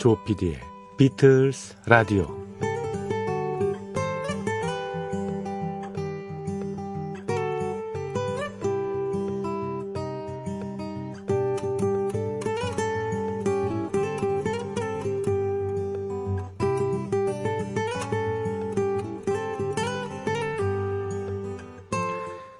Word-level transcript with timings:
조피디의 0.00 0.58
비틀스 0.96 1.76
라디오. 1.84 2.26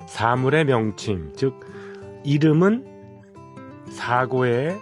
사물의 0.06 0.66
명칭, 0.66 1.32
즉 1.34 1.58
이름은 2.22 2.84
사고의 3.88 4.78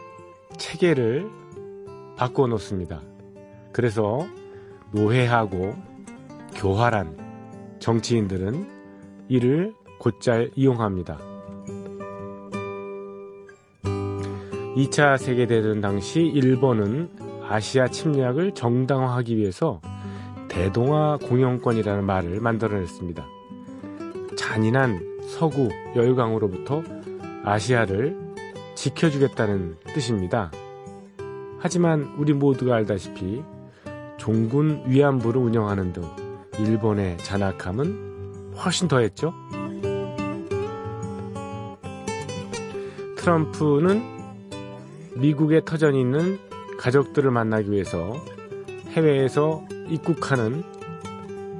체계를 0.57 1.39
바꿔 2.19 2.49
놓습니다. 2.49 3.01
그래서 3.73 4.27
노회하고 4.91 5.77
교활한 6.57 7.17
정치인들은 7.79 8.67
이를 9.29 9.73
곧잘 10.01 10.51
이용합니다. 10.57 11.19
2차 14.77 15.17
세계대전 15.17 15.81
당시 15.81 16.21
일본은 16.21 17.09
아시아 17.49 17.87
침략을 17.87 18.53
정당화하기 18.53 19.37
위해서 19.37 19.81
대동아 20.49 21.19
공영권이라는 21.19 22.05
말을 22.05 22.41
만들어냈습니다. 22.41 23.27
잔인한 24.37 25.21
서구 25.29 25.69
열강으로부터 25.95 26.83
아시아를 27.45 28.19
지켜주겠다는 28.75 29.77
뜻입니다. 29.95 30.51
하지만 31.61 32.15
우리 32.19 32.33
모두가 32.33 32.77
알다시피 32.77 33.43
종군 34.17 34.83
위안부를 34.87 35.41
운영하는 35.41 35.93
등 35.93 36.03
일본의 36.59 37.19
잔악함은 37.19 38.55
훨씬 38.57 38.89
더했죠. 38.89 39.33
트럼프는 43.17 44.03
미국에 45.17 45.63
터전이 45.65 46.01
있는 46.01 46.39
가족들을 46.79 47.31
만나기 47.31 47.71
위해서 47.71 48.15
해외에서 48.91 49.65
입국하는 49.89 50.63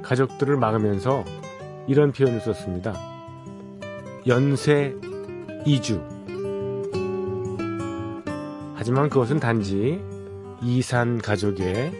가족들을 0.01 0.57
막으면서 0.57 1.23
이런 1.87 2.11
표현을 2.11 2.39
썼습니다. 2.41 2.93
연쇄 4.27 4.95
이주. 5.65 6.18
하지만 8.89 9.07
그것은 9.07 9.39
단지 9.39 10.01
이산 10.63 11.19
가족의 11.19 11.91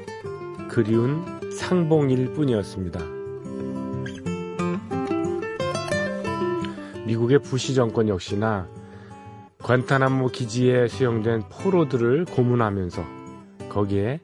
그리운 0.69 1.23
상봉일 1.51 2.33
뿐이었습니다. 2.33 2.99
미국의 7.05 7.43
부시 7.43 7.75
정권 7.75 8.09
역시나 8.09 8.67
관타나모 9.59 10.29
기지에 10.29 10.87
수용된 10.87 11.43
포로들을 11.51 12.25
고문하면서 12.25 13.03
거기에 13.69 14.19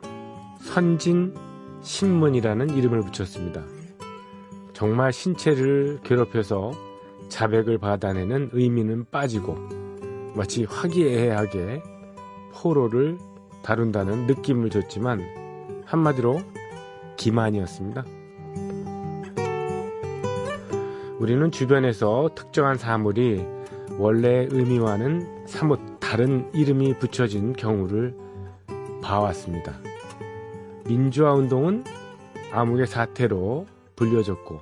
선진 0.61 1.35
신문이라는 1.83 2.71
이름을 2.71 3.01
붙였습니다. 3.01 3.61
정말 4.73 5.13
신체를 5.13 5.99
괴롭혀서 6.03 6.71
자백을 7.29 7.77
받아내는 7.77 8.49
의미는 8.53 9.05
빠지고 9.11 9.55
마치 10.35 10.63
화기애애하게 10.63 11.93
포로를 12.55 13.17
다룬다는 13.63 14.25
느낌을 14.27 14.69
줬지만 14.69 15.21
한마디로 15.85 16.41
기만이었습니다. 17.17 18.03
우리는 21.19 21.51
주변에서 21.51 22.29
특정한 22.35 22.77
사물이 22.77 23.45
원래 23.97 24.47
의미와는 24.49 25.47
사뭇 25.47 25.79
다른 25.99 26.49
이름이 26.53 26.99
붙여진 26.99 27.53
경우를 27.53 28.15
봐왔습니다. 29.01 29.73
민주화 30.85 31.33
운동은 31.33 31.83
암흑의 32.51 32.87
사태로 32.87 33.65
불려졌고 33.95 34.61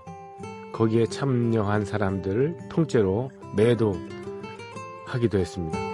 거기에 0.74 1.06
참여한 1.06 1.86
사람들을 1.86 2.70
통째로 2.70 3.30
매도하기도 3.56 5.38
했습니다. 5.38 5.93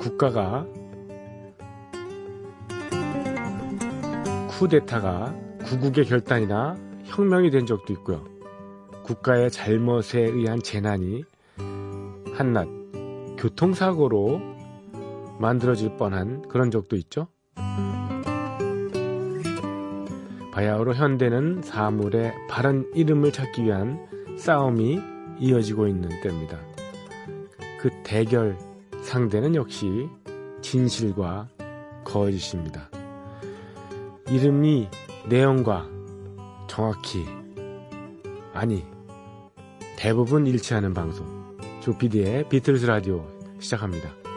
국가가 0.00 0.66
쿠데타가 4.48 5.34
구국의 5.64 6.06
결단이나 6.06 6.76
혁명이 7.04 7.50
된 7.50 7.66
적도 7.66 7.92
있고요. 7.92 8.24
국가의 9.04 9.50
잘못에 9.50 10.20
의한 10.20 10.60
재난이 10.60 11.24
한낱 12.34 12.68
교통사고로 13.38 14.40
만들어질 15.38 15.96
뻔한 15.96 16.42
그런 16.48 16.70
적도 16.70 16.96
있죠. 16.96 17.28
바야흐로 20.52 20.94
현대는 20.94 21.62
사물의 21.62 22.34
바른 22.50 22.90
이름을 22.94 23.30
찾기 23.30 23.64
위한 23.64 24.08
싸움이 24.36 25.00
이어지고 25.38 25.86
있는 25.86 26.08
때입니다. 26.20 26.58
그 27.78 27.90
대결 28.02 28.58
상대는 29.08 29.54
역시 29.54 30.06
진실과 30.60 31.48
거짓입니다. 32.04 32.90
이름이 34.28 34.86
내용과 35.30 35.88
정확히 36.68 37.24
아니 38.52 38.84
대부분 39.96 40.46
일치하는 40.46 40.92
방송 40.92 41.56
조피디의 41.80 42.50
비틀스 42.50 42.84
라디오 42.84 43.26
시작합니다. 43.58 44.27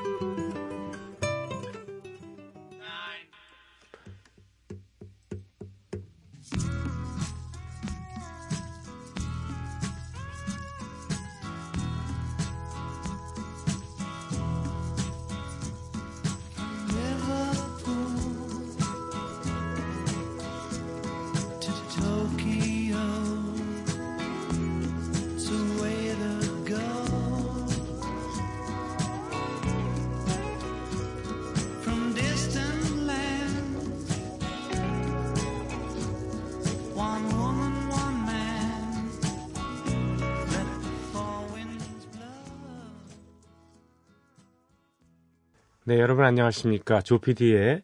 안녕하십니까. 46.52 47.02
조피디의 47.02 47.82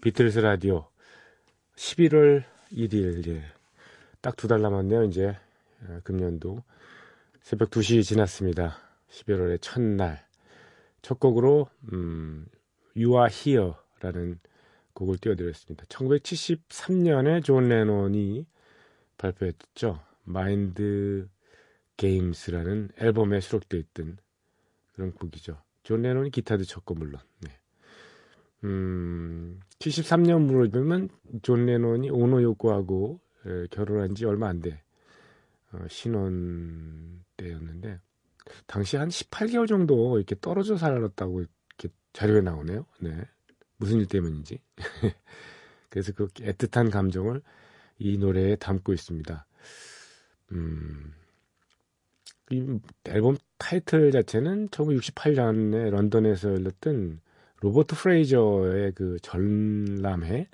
비틀스 0.00 0.38
라디오 0.38 0.88
11월 1.76 2.44
1일, 2.72 3.26
예. 3.28 3.42
딱 4.20 4.36
두 4.36 4.46
달 4.48 4.62
남았네요, 4.62 5.04
이제. 5.04 5.36
어, 5.82 6.00
금년도. 6.04 6.62
새벽 7.42 7.70
2시 7.70 8.04
지났습니다. 8.04 8.76
11월의 9.10 9.58
첫날. 9.60 10.24
첫 11.02 11.18
곡으로, 11.18 11.68
음, 11.92 12.46
You 12.96 13.16
Are 13.18 13.28
Here 13.32 13.72
라는 14.00 14.38
곡을 14.94 15.18
띄워드렸습니다. 15.18 15.84
1973년에 15.86 17.42
존 17.44 17.68
레논이 17.68 18.46
발표했죠. 19.18 20.00
Mind 20.24 21.28
Games라는 21.96 22.90
앨범에 22.98 23.40
수록되어 23.40 23.80
있던 23.80 24.18
그런 24.94 25.12
곡이죠. 25.12 25.60
존 25.82 26.02
레논이 26.02 26.30
기타도 26.30 26.64
쳤고 26.64 26.94
물론. 26.94 27.20
네. 27.40 27.50
음, 28.64 29.60
73년 29.78 30.42
무렵이면 30.42 31.08
존 31.42 31.66
레논이 31.66 32.10
오노 32.10 32.42
요코하고 32.42 33.20
에, 33.46 33.66
결혼한 33.70 34.14
지 34.14 34.24
얼마 34.24 34.48
안 34.48 34.60
돼. 34.60 34.82
어, 35.72 35.84
신혼 35.88 37.24
때였는데 37.36 38.00
당시 38.66 38.96
한 38.96 39.08
18개월 39.08 39.68
정도 39.68 40.16
이렇게 40.16 40.36
떨어져 40.40 40.76
살았다고 40.76 41.40
이렇게 41.40 41.88
자료에 42.12 42.40
나오네요. 42.40 42.86
네. 43.00 43.24
무슨 43.76 43.98
일 43.98 44.06
때문인지. 44.06 44.60
그래서 45.90 46.12
그 46.12 46.28
애틋한 46.28 46.90
감정을 46.90 47.42
이 47.98 48.18
노래에 48.18 48.56
담고 48.56 48.92
있습니다. 48.92 49.46
음, 50.52 51.14
이 52.50 52.78
앨범 53.04 53.36
타이틀 53.58 54.12
자체는 54.12 54.68
1968년에 54.68 55.90
런던에서 55.90 56.52
열렸던 56.52 57.20
로버트 57.60 57.96
프레이저의 57.96 58.92
그 58.92 59.18
전람회, 59.22 60.48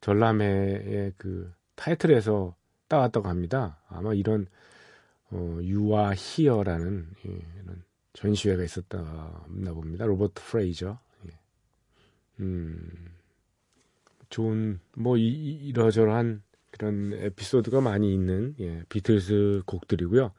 전람회의 0.00 1.12
그 1.16 1.52
타이틀에서 1.76 2.54
따왔다고 2.88 3.28
합니다. 3.28 3.78
아마 3.88 4.12
이런 4.12 4.46
어, 5.30 5.58
You 5.62 6.12
Are 6.14 6.35
Here라는 6.35 7.06
예, 7.26 7.30
이런 7.62 7.82
전시회가 8.12 8.62
있었다나 8.62 9.72
봅니다. 9.72 10.04
로버트 10.04 10.42
프레이저. 10.42 10.98
예. 11.26 11.38
음, 12.40 12.90
좋은 14.28 14.80
뭐 14.96 15.16
이, 15.16 15.28
이러저러한 15.68 16.42
그런 16.70 17.12
에피소드가 17.14 17.80
많이 17.80 18.12
있는 18.12 18.54
예, 18.60 18.82
비틀스 18.88 19.62
곡들이고요. 19.66 20.32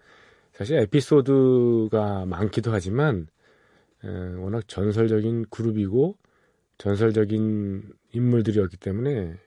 사실 0.54 0.78
에피소드가 0.78 2.26
많기도 2.26 2.72
하지만 2.72 3.22
에, 3.22 3.26
워낙 4.40 4.68
전설적인 4.68 5.46
그룹이고 5.50 6.18
전설적인 6.78 7.94
인물들이었기 8.12 8.78
때문에 8.78 9.38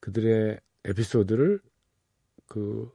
그들의 0.00 0.60
에피소드를 0.84 1.60
그 2.46 2.90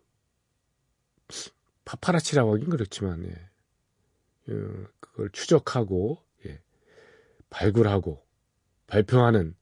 파파라치라고 1.86 2.54
하긴 2.54 2.70
그렇지만 2.70 3.26
예, 3.26 4.54
어, 4.54 4.88
그걸 5.00 5.30
추적하고 5.32 6.20
예, 6.46 6.62
발굴하고 7.50 8.24
발표하는 8.88 9.56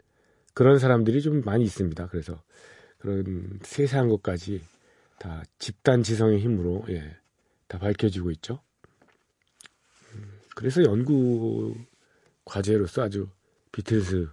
그런 0.54 0.78
사람들이 0.78 1.22
좀 1.22 1.42
많이 1.42 1.64
있습니다. 1.64 2.08
그래서 2.08 2.42
그런 3.00 3.60
세세한 3.64 4.10
것까지 4.10 4.62
다 5.18 5.44
집단 5.58 6.04
지성의 6.04 6.40
힘으로 6.40 6.86
예, 6.90 7.18
다 7.68 7.80
밝혀지고 7.80 8.32
있죠. 8.32 8.62
음, 10.50 10.56
그래서 10.56 10.84
연구 10.84 11.76
과제로서 12.46 13.04
아주 13.04 13.30
비틀스 13.72 14.28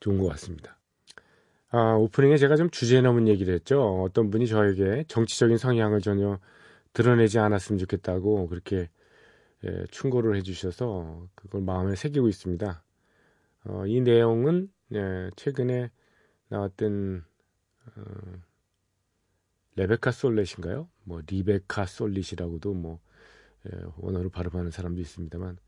좋은 0.00 0.18
것 0.18 0.28
같습니다. 0.28 0.78
아, 1.70 1.94
오프닝에 1.94 2.36
제가 2.38 2.56
좀 2.56 2.70
주제 2.70 3.00
넘은 3.00 3.28
얘기를 3.28 3.54
했죠. 3.54 4.02
어떤 4.02 4.30
분이 4.30 4.46
저에게 4.46 5.04
정치적인 5.08 5.58
성향을 5.58 6.00
전혀 6.00 6.38
드러내지 6.92 7.38
않았으면 7.38 7.78
좋겠다고 7.78 8.48
그렇게 8.48 8.88
예, 9.64 9.84
충고를 9.90 10.36
해주셔서 10.36 11.28
그걸 11.34 11.62
마음에 11.62 11.94
새기고 11.94 12.28
있습니다. 12.28 12.82
어, 13.64 13.86
이 13.86 14.00
내용은 14.00 14.70
예, 14.94 15.30
최근에 15.36 15.90
나왔던 16.48 17.24
어, 17.86 18.02
레베카 19.76 20.10
솔렛인가요? 20.10 20.88
뭐 21.04 21.20
리베카 21.26 21.86
솔릿이라고도 21.86 22.72
뭐 22.74 23.00
예, 23.66 23.78
원어로 23.96 24.30
발음하는 24.30 24.70
사람도 24.70 25.00
있습니다만 25.00 25.58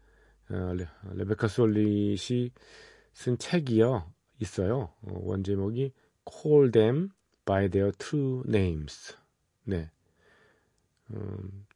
어, 0.51 0.75
레, 0.75 0.87
레베카 1.15 1.49
솔릿이 1.49 2.53
쓴 3.13 3.39
책이요 3.39 4.13
있어요. 4.41 4.95
어, 5.03 5.21
원 5.23 5.45
제목이 5.45 5.93
Call 6.29 6.71
Them 6.71 7.11
by 7.45 7.69
Their 7.69 7.93
True 7.97 8.43
Names. 8.47 9.17
네. 9.65 9.91
음, 11.11 11.67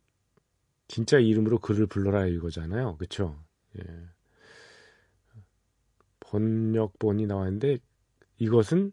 진짜 0.89 1.19
이름으로 1.19 1.59
그를 1.59 1.87
불러라 1.87 2.27
이거잖아요. 2.27 2.97
그쵸? 2.97 3.43
예. 3.79 3.85
번역본이 6.21 7.27
나왔는데 7.27 7.79
이것은 8.39 8.93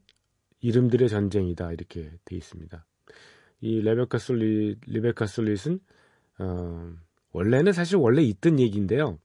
이름들의 0.59 1.09
전쟁이다 1.09 1.71
이렇게 1.71 2.11
돼 2.25 2.35
있습니다. 2.35 2.85
이 3.61 3.81
레베카 3.81 4.17
솔리 4.17 4.75
리베카 4.85 5.27
솔닛은 5.27 5.79
어, 6.39 6.93
원래는 7.31 7.73
사실 7.73 7.97
원래 7.97 8.21
있던 8.23 8.59
얘기인데요. 8.59 9.19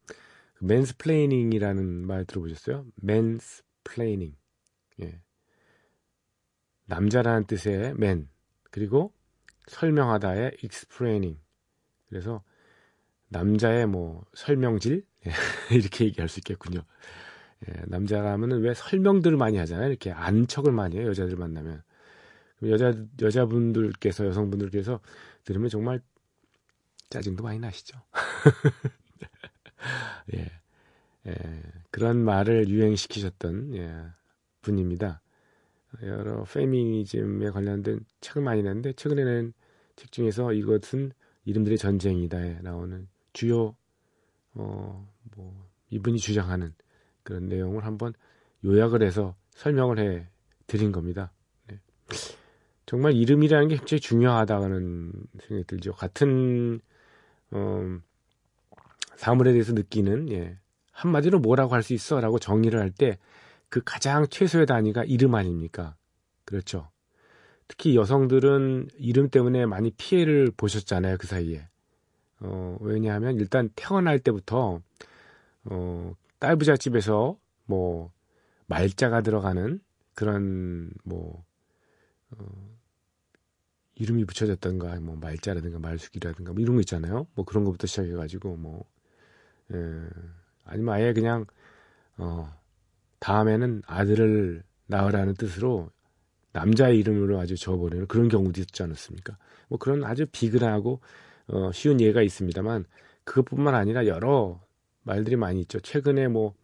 mansplaining이라는 0.61 2.07
말 2.07 2.25
들어보셨어요? 2.25 2.87
mansplaining. 2.97 4.35
예. 5.03 5.21
남자라는 6.87 7.47
뜻의 7.47 7.95
맨 7.95 8.29
그리고 8.71 9.13
설명하다의 9.67 10.59
explaining. 10.63 11.41
그래서 12.09 12.43
남자의 13.29 13.87
뭐 13.87 14.25
설명질 14.35 15.05
이렇게 15.73 16.05
얘기할 16.05 16.29
수 16.29 16.41
있겠군요. 16.41 16.83
예, 17.69 17.73
남자가 17.87 18.33
하면은 18.33 18.61
왜 18.61 18.75
설명들을 18.75 19.37
많이 19.37 19.59
하잖아요. 19.59 19.89
이렇게 19.89 20.13
안척을 20.13 20.73
많이 20.73 20.99
해요. 20.99 21.09
여자들 21.09 21.37
만나면. 21.37 21.83
여자 22.63 22.95
여자분들께서 23.21 24.27
여성분들께서 24.27 25.01
들으면 25.45 25.69
정말 25.69 26.01
짜증도 27.11 27.43
많이 27.43 27.59
나시죠. 27.59 28.01
예, 30.35 30.51
예, 31.27 31.63
그런 31.91 32.25
말을 32.25 32.69
유행시키셨던 32.69 33.75
예, 33.77 34.07
분입니다. 34.63 35.21
여러 36.03 36.45
페미니즘에 36.45 37.51
관련된 37.51 38.01
책을 38.21 38.43
많이 38.43 38.63
냈는데 38.63 38.93
최근에는 38.95 39.53
책 39.97 40.13
중에서 40.13 40.53
이것은 40.53 41.13
이름들의 41.45 41.79
전쟁이다에 41.79 42.61
나오는 42.63 43.09
주요 43.33 43.77
어 44.55 45.17
뭐 45.37 45.69
이분이 45.91 46.19
주장하는 46.19 46.75
그런 47.23 47.49
내용을 47.49 47.85
한번 47.85 48.13
요약을 48.65 49.03
해서 49.03 49.37
설명을 49.51 49.99
해 49.99 50.29
드린 50.67 50.93
겁니다. 50.93 51.33
네. 51.69 51.81
정말 52.87 53.15
이름이라는 53.15 53.69
게 53.69 53.77
굉장히 53.77 54.01
중요하다는 54.01 55.13
생각이 55.41 55.67
들죠. 55.67 55.93
같은 55.93 56.81
어, 57.53 57.99
사물에 59.17 59.53
대해서 59.53 59.73
느끼는 59.73 60.31
예, 60.31 60.59
한마디로 60.93 61.39
뭐라고 61.41 61.75
할 61.75 61.83
수 61.83 61.95
있어라고 61.95 62.39
정의를 62.39 62.81
할 62.81 62.91
때 62.93 63.19
그 63.69 63.83
가장 63.85 64.27
최소의 64.29 64.67
단위가 64.67 65.05
이름 65.05 65.35
아닙니까? 65.35 65.97
그렇죠. 66.45 66.91
특히 67.69 67.97
여성들은 67.97 68.89
이름 68.99 69.29
때문에 69.29 69.67
많이 69.67 69.91
피해를 69.93 70.53
보셨잖아요 70.57 71.17
그 71.19 71.27
사이에. 71.27 71.69
어, 72.41 72.79
왜냐하면 72.81 73.37
일단 73.37 73.71
태어날 73.77 74.19
때부터 74.21 74.81
어, 75.65 76.13
딸부잣집에서 76.39 77.39
뭐 77.67 78.13
말자가 78.67 79.23
들어가는 79.23 79.81
그런 80.15 80.91
뭐 81.05 81.45
어, 82.33 82.76
이름이 83.97 84.25
붙여졌던가 84.27 85.01
뭐 85.01 85.17
말자라든가 85.17 85.79
말숙이라든가 85.79 86.53
뭐 86.53 86.61
이런 86.63 86.77
거 86.77 86.81
있잖아요. 86.81 87.27
뭐 87.35 87.45
그런 87.45 87.65
것부터 87.65 87.87
시작해 87.87 88.13
가지고 88.13 88.57
뭐 88.57 88.85
예, 89.73 89.77
아니면 90.65 90.95
아예 90.95 91.13
그냥 91.13 91.47
어 92.19 92.53
다음에는 93.19 93.83
아들을 93.87 94.63
낳으라는 94.87 95.35
뜻으로 95.35 95.91
남자의 96.53 96.99
이름으로 96.99 97.39
아주 97.39 97.57
적어버리는 97.57 98.07
그런 98.07 98.29
경우도 98.29 98.61
있지 98.61 98.83
않았습니까? 98.83 99.37
뭐 99.69 99.79
그런 99.79 100.05
아주 100.05 100.27
비근하고 100.27 101.01
어, 101.49 101.71
쉬운 101.73 102.01
예가 102.01 102.23
있습니다만 102.23 102.87
그것뿐만 103.25 103.75
아니라 103.75 104.07
여러 104.07 104.61
말들이 105.03 105.37
많이 105.37 105.61
있죠. 105.61 105.81
최근에 105.81 106.29
뭐 106.29 106.55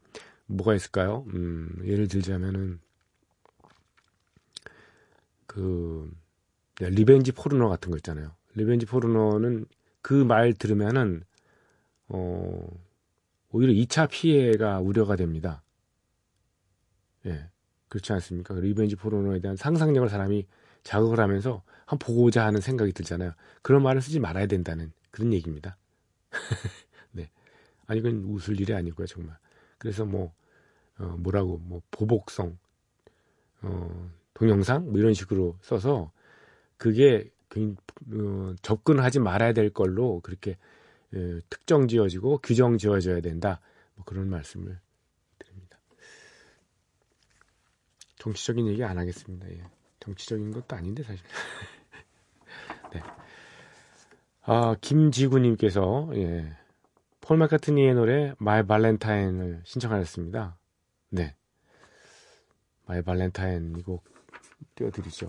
뭐가 0.47 0.75
있을까요? 0.75 1.25
음, 1.35 1.83
예를 1.85 2.09
들자면은 2.09 2.81
그 5.47 6.11
네, 6.11 6.22
리벤지 6.81 7.33
포르노 7.33 7.69
같은 7.69 7.91
거 7.91 7.97
있잖아요. 7.99 8.33
리벤지 8.55 8.87
포르노는 8.87 9.67
그 10.01 10.25
말 10.25 10.53
들으면은 10.53 11.23
어 12.09 12.67
오히려 13.51 13.73
2차 13.73 14.09
피해가 14.09 14.81
우려가 14.81 15.17
됩니다. 15.17 15.63
예. 17.27 17.49
그렇지 17.89 18.13
않습니까? 18.15 18.55
리벤지 18.55 18.97
포르노에 18.97 19.41
대한 19.41 19.57
상상력을 19.57 20.09
사람이 20.09 20.47
자극을 20.83 21.21
하면서 21.21 21.63
한 21.85 21.99
보고자 21.99 22.45
하는 22.47 22.61
생각이 22.61 22.93
들잖아요. 22.93 23.33
그런 23.61 23.83
말을 23.83 24.01
쓰지 24.01 24.19
말아야 24.19 24.47
된다는 24.47 24.93
그런 25.11 25.33
얘기입니다. 25.33 25.77
네. 27.13 27.31
아니, 27.87 28.01
그건 28.01 28.25
웃을 28.25 28.59
일이 28.59 28.73
아니고요, 28.75 29.07
정말. 29.07 29.37
그래서 29.77 30.05
뭐, 30.07 30.33
어, 30.99 31.05
뭐라고, 31.19 31.59
뭐, 31.59 31.83
보복성, 31.91 32.57
어, 33.61 34.11
동영상? 34.35 34.91
뭐 34.91 34.99
이런 34.99 35.13
식으로 35.13 35.59
써서 35.61 36.11
그게 36.83 37.31
어, 38.13 38.55
접근하지 38.61 39.21
말아야 39.21 39.53
될 39.53 39.71
걸로 39.71 40.19
그렇게 40.19 40.59
예, 41.15 41.41
특정 41.49 41.87
지어지고 41.87 42.39
규정 42.39 42.77
지어져야 42.77 43.21
된다. 43.21 43.61
뭐 43.95 44.05
그런 44.05 44.29
말씀을 44.29 44.81
드립니다. 45.39 45.79
정치적인 48.19 48.67
얘기 48.67 48.83
안 48.83 48.99
하겠습니다. 48.99 49.49
예. 49.49 49.63
정치적인 50.01 50.51
것도 50.51 50.75
아닌데 50.75 51.05
사실. 51.05 51.25
네. 52.93 53.01
아 54.43 54.75
김지구님께서 54.81 56.11
예, 56.15 56.57
폴 57.21 57.37
마카트니의 57.37 57.95
노래 57.95 58.35
마이 58.39 58.67
발렌타인을 58.67 59.63
신청하셨습니다. 59.65 60.59
네. 61.11 61.37
마이 62.87 63.03
발렌타인 63.03 63.77
이곡 63.79 64.03
띄워드리죠. 64.75 65.29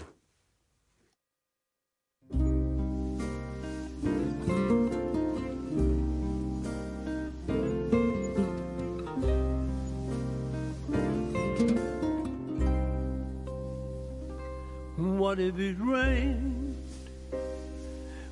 If 15.39 15.57
it 15.59 15.75
rained? 15.79 16.75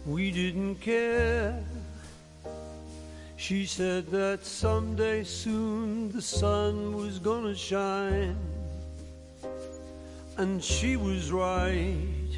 We 0.06 0.32
didn't 0.32 0.76
care. 0.76 1.64
She 3.38 3.66
said 3.66 4.08
that 4.12 4.46
someday 4.46 5.24
soon 5.24 6.12
the 6.12 6.22
sun 6.22 6.96
was 6.96 7.20
gonna 7.20 7.56
shine. 7.56 8.38
And 10.38 10.64
she 10.64 10.96
was 10.96 11.32
right. 11.32 12.32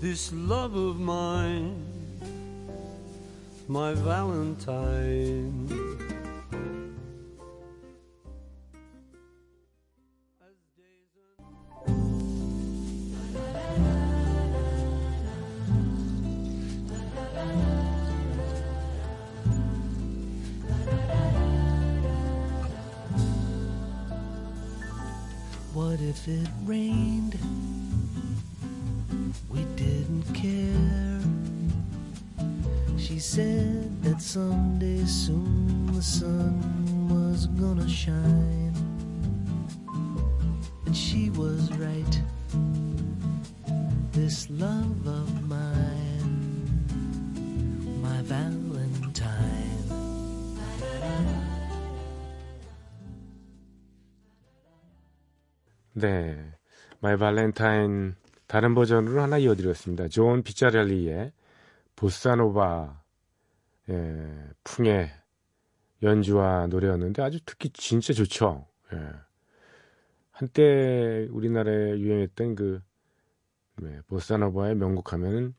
This 0.00 0.32
love 0.32 0.74
of 0.74 0.98
mine, 0.98 1.84
my 3.68 3.94
Valentine. 3.94 5.85
it 26.28 26.48
rain? 26.64 26.95
네. 55.96 56.52
My 57.00 57.16
Valentine 57.16 58.16
다른 58.46 58.74
버전으로 58.74 59.22
하나 59.22 59.38
이어드렸습니다. 59.38 60.08
존 60.08 60.42
피자렐리의 60.42 61.32
보사노바 61.96 63.02
예, 63.88 64.48
풍의 64.62 65.10
연주와 66.02 66.66
노래였는데 66.66 67.22
아주 67.22 67.40
듣기 67.46 67.70
진짜 67.70 68.12
좋죠. 68.12 68.66
예. 68.92 68.98
한때 70.32 71.28
우리나라에 71.30 71.98
유행했던 71.98 72.56
그 72.56 72.82
네, 73.76 74.00
보사노바의 74.08 74.74
명곡 74.74 75.14
하면은 75.14 75.54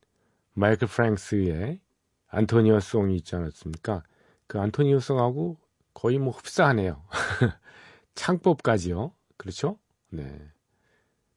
마이클 0.53 0.87
프랭스의 0.87 1.79
Antonio's 2.27 2.79
Song이 2.79 3.15
있지 3.15 3.35
않았습니까? 3.35 4.03
그 4.45 4.59
Antonio's 4.59 4.99
Song하고 4.99 5.57
거의 5.95 6.19
뭐 6.19 6.31
흡사하네요. 6.31 7.03
창법까지요. 8.13 9.13
그렇죠? 9.37 9.79
네. 10.09 10.51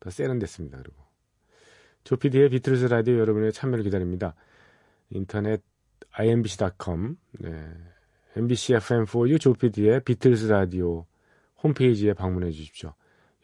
더 0.00 0.10
세련됐습니다. 0.10 0.78
그리고. 0.78 1.02
조피디의 2.04 2.50
비틀스 2.50 2.86
라디오 2.86 3.18
여러분의 3.18 3.52
참여를 3.52 3.84
기다립니다. 3.84 4.34
인터넷 5.10 5.62
imbc.com, 6.12 7.16
네. 7.40 7.68
MBC 8.36 8.74
FM4U 8.74 9.40
조피디의 9.40 10.04
비틀스 10.04 10.46
라디오 10.46 11.06
홈페이지에 11.62 12.14
방문해 12.14 12.50
주십시오. 12.52 12.94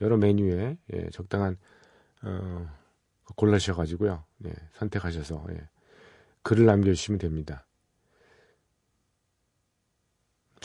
여러 0.00 0.16
메뉴에 0.16 0.78
예, 0.92 1.10
적당한 1.10 1.56
어, 2.22 2.66
골라주셔가지고요. 3.34 4.24
예, 4.46 4.52
선택하셔서 4.74 5.44
예, 5.50 5.68
글을 6.42 6.66
남겨주시면 6.66 7.18
됩니다. 7.18 7.65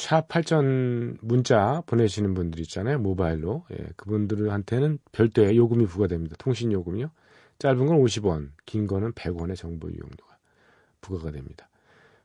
샵 0.01 0.27
8전 0.29 1.20
문자 1.22 1.84
보내시는 1.86 2.34
분들 2.34 2.60
있잖아요. 2.62 2.98
모바일로. 2.98 3.65
예, 3.72 3.86
그분들한테는 3.98 4.98
별도의 5.12 5.55
요금이 5.55 5.86
부과됩니다. 5.86 6.36
통신 6.39 6.72
요금이요. 6.72 7.12
짧은 7.60 7.86
건 7.86 8.00
50원, 8.00 8.50
긴 8.65 8.88
거는 8.88 9.12
100원의 9.12 9.55
정보 9.55 9.89
이용료가 9.89 10.38
부과가 11.01 11.29
됩니다. 11.29 11.70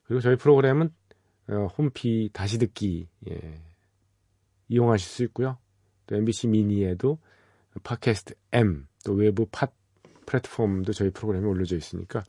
그리고 0.04 0.23
저희 0.23 0.37
프로그램은 0.37 0.90
어, 1.49 1.66
홈피 1.76 2.30
다시 2.33 2.59
듣기 2.59 3.09
예, 3.28 3.61
이용하실 4.68 5.06
수 5.06 5.23
있고요. 5.25 5.59
또 6.06 6.16
MBC 6.16 6.49
미니에도 6.49 7.18
팟캐스트 7.83 8.35
M 8.52 8.87
또 9.04 9.12
외부 9.12 9.45
팟 9.52 9.68
플랫폼도 10.25 10.95
저희 10.95 11.11
프로그램에 11.11 11.47
올려져 11.47 11.76
있으니까 11.76 12.25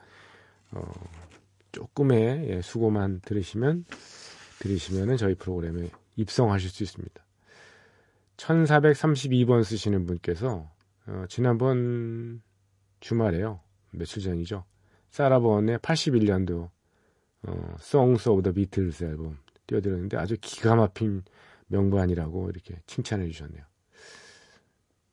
어, 0.72 0.92
조금의 1.72 2.50
예, 2.50 2.62
수고만 2.62 3.22
들으시면 3.22 3.86
들으시면은 4.60 5.18
저희 5.18 5.36
프로그램에 5.36 5.90
입성하실 6.16 6.70
수 6.70 6.84
있습니다. 6.84 7.26
1432번 8.38 9.64
쓰시는 9.64 10.06
분께서 10.06 10.70
어, 11.08 11.26
지난번 11.30 12.42
주말에요. 13.00 13.62
며칠 13.92 14.22
전이죠. 14.22 14.66
사라본의 15.10 15.80
81년도 15.80 16.70
어, 17.44 17.76
Songs 17.80 18.30
of 18.30 18.44
the 18.44 18.54
Beatles 18.54 19.04
앨범 19.04 19.38
띄워드렸는데 19.68 20.18
아주 20.18 20.38
기가 20.40 20.76
막힌 20.76 21.24
명반이라고 21.68 22.50
이렇게 22.50 22.80
칭찬해 22.86 23.28
주셨네요. 23.28 23.64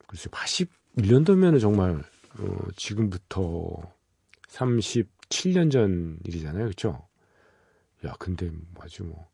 글쎄 0.06 0.28
81년도면 0.30 1.54
은 1.54 1.58
정말 1.58 2.02
어, 2.38 2.58
지금부터 2.76 3.80
37년 4.48 5.70
전 5.70 6.18
일이잖아요. 6.24 6.64
그렇죠? 6.64 7.08
야, 8.04 8.14
근데 8.18 8.50
아주 8.80 9.04
뭐 9.04 9.28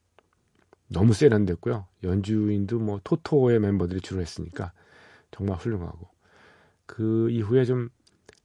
너무 0.91 1.15
세련됐고요. 1.15 1.87
연주인도 2.03 2.81
뭐 2.81 3.01
토토의 3.05 3.61
멤버들이 3.61 4.01
주로 4.01 4.21
했으니까 4.21 4.73
정말 5.31 5.57
훌륭하고 5.57 6.09
그 6.87 7.31
이후에 7.31 7.65
좀 7.65 7.91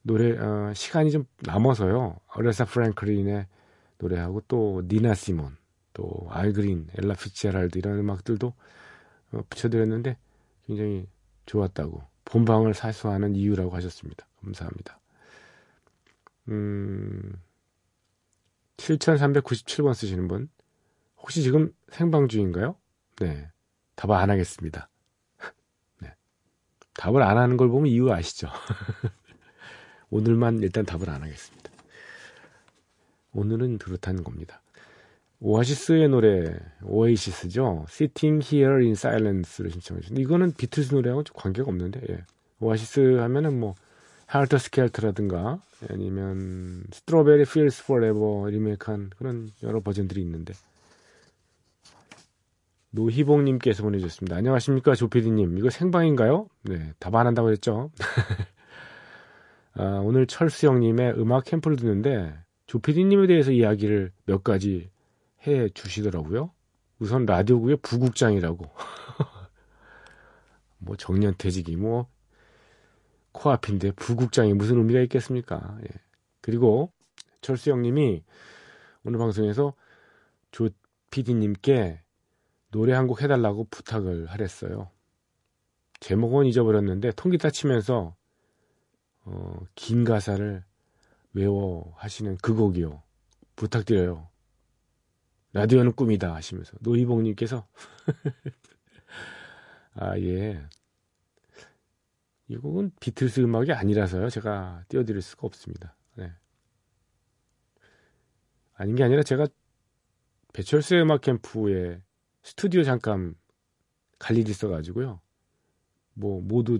노래 0.04 0.38
어, 0.38 0.72
시간이 0.76 1.10
좀 1.10 1.26
남아서요. 1.40 2.20
어레사 2.28 2.66
프랭클린의 2.66 3.48
노래하고 3.98 4.42
또 4.48 4.84
니나 4.88 5.16
시몬, 5.16 5.58
또 5.94 6.28
알그린, 6.30 6.88
엘라 7.00 7.16
피츠제럴드 7.16 7.80
이런 7.80 7.98
음악들도 7.98 8.54
어, 9.32 9.44
붙여드렸는데 9.50 10.18
굉장히 10.68 11.08
좋았다고 11.48 12.04
본방을 12.26 12.76
사수하는 12.76 13.36
이유라고 13.36 13.76
하셨습니다. 13.76 14.28
감사합니다. 14.44 15.00
음, 16.50 17.34
7397번 18.78 19.96
쓰시는 19.96 20.28
분 20.28 20.50
혹시 21.26 21.42
지금 21.42 21.74
생방 21.90 22.28
중인가요? 22.28 22.76
네. 23.20 23.50
답을 23.96 24.16
안 24.16 24.30
하겠습니다. 24.30 24.90
네. 26.00 26.14
답을 26.94 27.24
안 27.24 27.40
하는 27.40 27.58
걸 27.58 27.68
보면 27.68 27.88
이유 27.88 28.14
아시죠? 28.14 28.48
오늘만 30.12 30.62
일단 30.62 30.86
답을 30.86 31.10
안 31.10 31.24
하겠습니다. 31.24 31.72
오늘은 33.34 33.80
그렇다는 33.80 34.24
겁니다. 34.24 34.62
오아시스의 35.40 36.10
노래, 36.10 36.60
오에이시스죠. 36.84 37.88
Sitting 37.90 38.46
Here 38.46 38.84
in 38.84 38.92
Silence를 38.92 39.72
신청해 39.72 40.02
주셨는데, 40.02 40.22
이거는 40.22 40.54
비틀스 40.54 40.94
노래하고 40.94 41.24
관계가 41.34 41.68
없는데, 41.68 42.02
예. 42.08 42.24
오아시스 42.60 43.18
하면은 43.18 43.60
뭐, 43.60 43.74
Helter 44.28 44.60
Skelter라든가, 44.60 45.60
아니면 45.90 46.84
Strawberry 46.92 47.46
Fields 47.46 47.88
Forever 47.88 48.48
리메이크한 48.48 49.10
그런 49.18 49.52
여러 49.64 49.82
버전들이 49.82 50.22
있는데, 50.22 50.54
노희봉님께서 52.96 53.84
보내주셨습니다. 53.84 54.38
안녕하십니까, 54.38 54.96
조피디님. 54.96 55.58
이거 55.58 55.70
생방인가요? 55.70 56.48
네, 56.64 56.94
답 57.00 57.16
안 57.16 57.28
한다고 57.28 57.52
했죠. 57.52 57.92
아, 59.76 60.02
오늘 60.04 60.26
철수 60.26 60.68
형님의 60.68 61.20
음악 61.20 61.44
캠프를 61.44 61.78
듣는데, 61.78 62.34
조피디님에 62.68 63.28
대해서 63.28 63.52
이야기를 63.52 64.12
몇 64.26 64.44
가지 64.44 64.90
해 65.46 65.70
주시더라고요. 65.70 66.52
우선 67.00 67.26
라디오국의 67.26 67.78
부국장이라고. 67.82 68.66
뭐 70.80 70.96
정년퇴직이 70.96 71.76
뭐 71.76 72.08
코앞인데 73.34 73.92
부국장이 73.92 74.54
무슨 74.54 74.78
의미가 74.78 75.02
있겠습니까? 75.02 75.78
예. 75.84 75.88
그리고 76.42 76.92
철수 77.42 77.70
형님이 77.70 78.24
오늘 79.04 79.20
방송에서 79.20 79.74
조 80.52 80.70
PD님께 81.12 82.02
노래 82.76 82.92
한 82.92 83.08
곡 83.08 83.22
해달라고 83.22 83.68
부탁을 83.70 84.26
하랬어요. 84.26 84.92
제목은 86.02 86.46
잊어버렸는데 86.46 87.12
통기타 87.12 87.52
치면서 87.52 88.18
어, 89.22 89.60
긴 89.76 90.04
가사를 90.04 90.62
외워 91.32 91.94
하시는 91.96 92.36
그 92.42 92.54
곡이요. 92.54 93.02
부탁드려요. 93.56 94.28
라디오는 95.54 95.94
꿈이다 95.94 96.36
하시면서 96.36 96.74
노희봉님께서 96.82 97.66
아 99.96 100.20
예. 100.20 100.62
이 102.50 102.58
곡은 102.58 102.92
비틀스 103.00 103.40
음악이 103.40 103.72
아니라서요. 103.72 104.30
제가 104.30 104.84
띄워드릴 104.90 105.22
수가 105.22 105.48
없습니다. 105.48 105.96
네. 106.16 106.30
아닌 108.74 108.96
게 108.96 109.04
아니라 109.06 109.24
제가 109.24 109.48
배철수의 110.52 111.04
음악 111.04 111.22
캠프에 111.22 112.02
스튜디오 112.46 112.84
잠깐 112.84 113.36
갈 114.20 114.38
일이 114.38 114.52
있어가지고요. 114.52 115.20
뭐 116.14 116.42
모두 116.42 116.80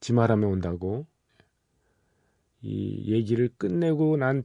지말하며 0.00 0.46
온다고 0.48 1.06
이 2.60 3.10
얘기를 3.10 3.48
끝내고 3.56 4.18
난 4.18 4.44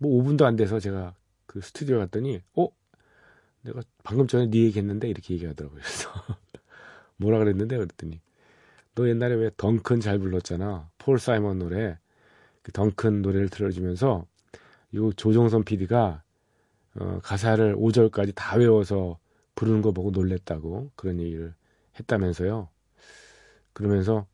뭐 0.00 0.22
5분도 0.22 0.44
안 0.44 0.56
돼서 0.56 0.80
제가 0.80 1.14
그 1.46 1.60
스튜디오 1.60 1.98
갔더니 1.98 2.40
어 2.54 2.68
내가 3.62 3.82
방금 4.02 4.26
전에 4.26 4.48
네 4.50 4.60
얘기했는데 4.64 5.08
이렇게 5.08 5.34
얘기하더라고요. 5.34 5.78
그래서 5.78 6.10
뭐라 7.16 7.38
그랬는데 7.38 7.76
그랬더니 7.76 8.20
너 8.94 9.08
옛날에 9.08 9.34
왜 9.34 9.50
덩큰 9.56 10.00
잘 10.00 10.18
불렀잖아. 10.18 10.90
폴 10.98 11.18
사이먼 11.18 11.58
노래. 11.58 11.98
그 12.62 12.72
덩큰 12.72 13.20
노래를 13.22 13.50
들어주면서 13.50 14.26
요 14.94 15.12
조종선 15.12 15.64
PD가 15.64 16.22
어, 16.96 17.20
가사를 17.22 17.76
5절까지 17.76 18.32
다 18.34 18.56
외워서 18.56 19.18
부르는 19.54 19.82
거 19.82 19.92
보고 19.92 20.10
놀랬다고 20.10 20.90
그런 20.96 21.20
얘기를 21.20 21.54
했다면서요. 21.98 22.68
그러면서 23.72 24.26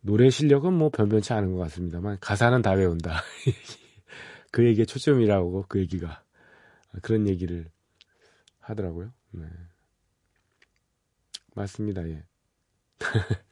노래 0.00 0.30
실력은 0.30 0.72
뭐 0.72 0.90
변변치 0.90 1.32
않은 1.32 1.52
것 1.52 1.58
같습니다만 1.58 2.18
가사는 2.20 2.60
다 2.62 2.72
외운다. 2.72 3.22
그 4.50 4.64
얘기에 4.64 4.84
초점이라고 4.84 5.66
그 5.68 5.78
얘기가 5.80 6.22
그런 7.02 7.26
얘기를 7.26 7.70
하더라고요. 8.60 9.12
네. 9.32 9.46
맞습니다. 11.54 12.08
예. 12.08 12.24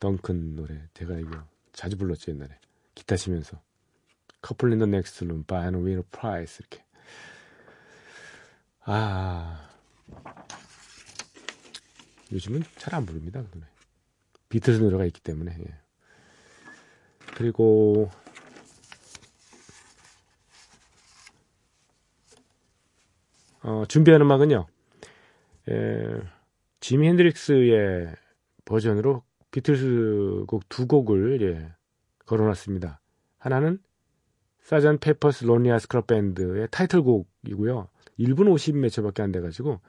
Duncan 0.00 0.54
노래 0.56 0.88
제가 0.94 1.18
이거 1.18 1.44
자주 1.72 1.96
불렀죠 1.96 2.32
옛날에 2.32 2.58
기타 2.94 3.16
치면서 3.16 3.60
couple 4.40 4.72
in 4.72 4.78
the 4.78 4.86
next 4.86 5.24
room 5.24 5.44
bound 5.44 5.60
to 5.60 5.66
win 5.66 6.02
a 6.10 6.19
prize 6.19 6.62
이렇게 6.62 6.84
아 8.90 9.68
요즘은 12.32 12.62
잘 12.78 12.94
안 12.94 13.04
부릅니다 13.04 13.42
그 13.42 13.50
노래 13.58 13.66
비틀스 14.48 14.80
노래가 14.80 15.04
있기 15.04 15.20
때문에 15.20 15.54
예. 15.60 15.74
그리고 17.36 18.10
어, 23.62 23.84
준비한 23.88 24.22
음악은요 24.22 24.66
에, 25.68 26.20
지미 26.80 27.08
핸드릭스의 27.08 28.14
버전으로 28.64 29.22
비틀스 29.50 30.44
곡 30.46 30.62
두 30.70 30.86
곡을 30.86 31.42
예, 31.42 31.72
걸어놨습니다. 32.24 33.00
하나는 33.38 33.80
Sergeant 34.68 34.98
Pepper's 34.98 35.46
Lonely 35.46 35.78
Hearts 35.78 35.96
Club 35.96 36.08
Band의 36.08 36.68
타이틀곡이고요. 36.70 37.88
1분 38.18 38.54
50몇 38.54 38.92
초밖에 38.92 39.22
안 39.22 39.32
돼가지고 39.32 39.80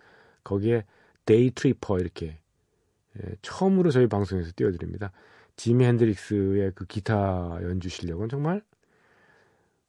거기에 0.45 0.85
Day 1.25 1.51
Tripper 1.51 1.99
이렇게 1.99 2.39
예, 3.17 3.35
처음으로 3.41 3.91
저희 3.91 4.07
방송에서 4.07 4.53
띄워드립니다. 4.55 5.11
지미 5.57 5.83
핸드릭스의 5.83 6.71
그 6.75 6.85
기타 6.85 7.59
연주 7.61 7.89
실력은 7.89 8.29
정말 8.29 8.63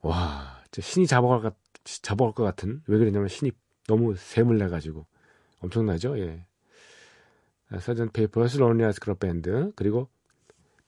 와 0.01 0.61
신이 0.73 1.07
잡아갈 1.07 1.41
것, 1.41 1.55
잡아갈 1.85 2.35
것 2.35 2.43
같은 2.43 2.83
왜 2.89 2.99
그러냐면 2.99 3.29
신이 3.29 3.53
너무 3.87 4.17
샘을 4.17 4.59
내가지고 4.59 5.07
엄청나죠. 5.61 6.19
예. 6.19 6.45
Sergeant 7.79 8.11
Pepper's 8.11 8.57
Lonely 8.57 8.91
Hearts 8.91 8.99
Club 8.99 9.21
Band 9.21 9.71
그리고 9.77 10.09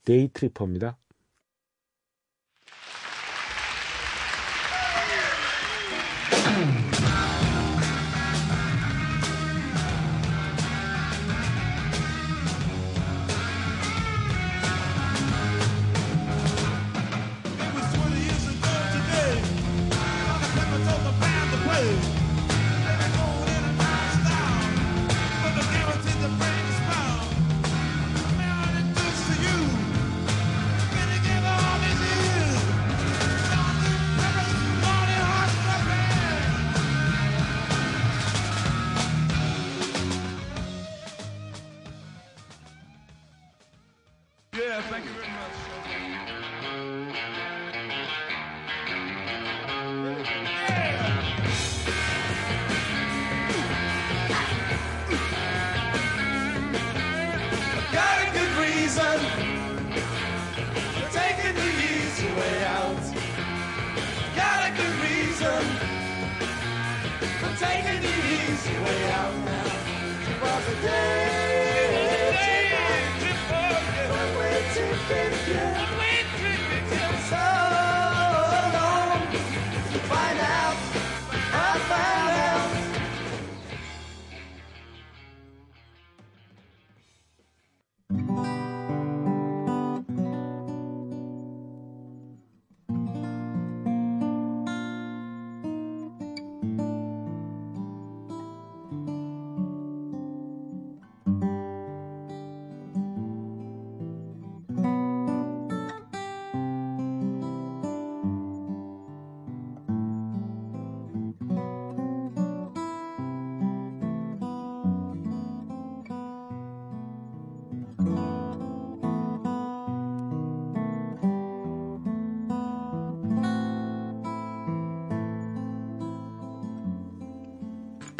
데이 0.04 0.26
트리퍼입니다. 0.32 0.98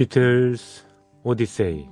비틀스 0.02 0.82
오디세이 1.22 1.86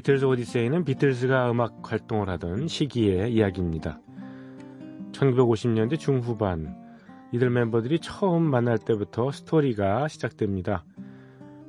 비틀즈 0.00 0.24
오디세이는 0.24 0.84
비틀즈가 0.84 1.50
음악 1.50 1.92
활동을 1.92 2.30
하던 2.30 2.68
시기의 2.68 3.34
이야기입니다. 3.34 4.00
1950년대 5.12 5.98
중후반 5.98 6.74
이들 7.32 7.50
멤버들이 7.50 7.98
처음 7.98 8.44
만날 8.44 8.78
때부터 8.78 9.30
스토리가 9.30 10.08
시작됩니다. 10.08 10.86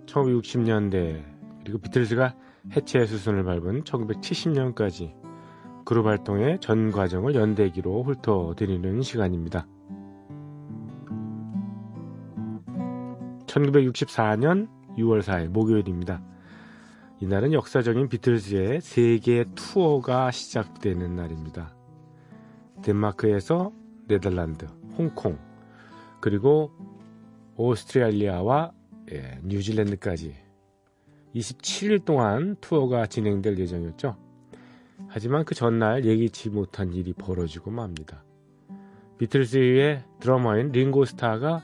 1960년대 0.05 1.25
그리고 1.59 1.79
비틀즈가 1.79 2.33
해체 2.73 3.05
수순을 3.05 3.43
밟은 3.43 3.83
1970년까지 3.83 5.13
그룹 5.83 6.05
활동의 6.05 6.59
전 6.61 6.89
과정을 6.89 7.35
연대기로 7.35 8.01
훑어드리는 8.03 9.01
시간입니다. 9.01 9.67
1964년 13.45 14.69
6월 14.97 15.21
4일 15.21 15.49
목요일입니다. 15.49 16.23
이날은 17.21 17.53
역사적인 17.53 18.09
비틀즈의 18.09 18.81
세계 18.81 19.45
투어가 19.53 20.31
시작되는 20.31 21.15
날입니다. 21.15 21.75
덴마크에서 22.81 23.71
네덜란드, 24.07 24.65
홍콩, 24.97 25.37
그리고 26.19 26.71
오스트레일리아와 27.57 28.71
예, 29.11 29.39
뉴질랜드까지 29.43 30.35
27일 31.35 32.05
동안 32.05 32.55
투어가 32.59 33.05
진행될 33.05 33.59
예정이었죠. 33.59 34.17
하지만 35.07 35.45
그 35.45 35.53
전날 35.53 36.03
예기치 36.03 36.49
못한 36.49 36.91
일이 36.91 37.13
벌어지고 37.13 37.69
맙니다. 37.69 38.23
비틀즈의 39.19 40.05
드러머인 40.19 40.71
링고 40.71 41.05
스타가 41.05 41.61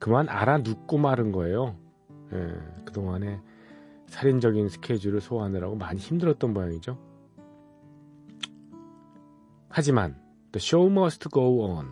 그만 0.00 0.28
알아눕고 0.28 0.98
마른 0.98 1.30
거예요. 1.30 1.76
예, 2.32 2.84
그동안에 2.84 3.40
살인적인 4.10 4.68
스케줄을 4.68 5.20
소화하느라고 5.20 5.76
많이 5.76 5.98
힘들었던 5.98 6.52
모양이죠. 6.52 6.98
하지만 9.68 10.20
The 10.52 10.62
show 10.62 10.90
must 10.90 11.28
go 11.32 11.64
on. 11.64 11.88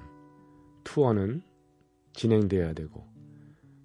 투어는 0.85 1.43
진행돼야 2.13 2.73
되고 2.75 3.07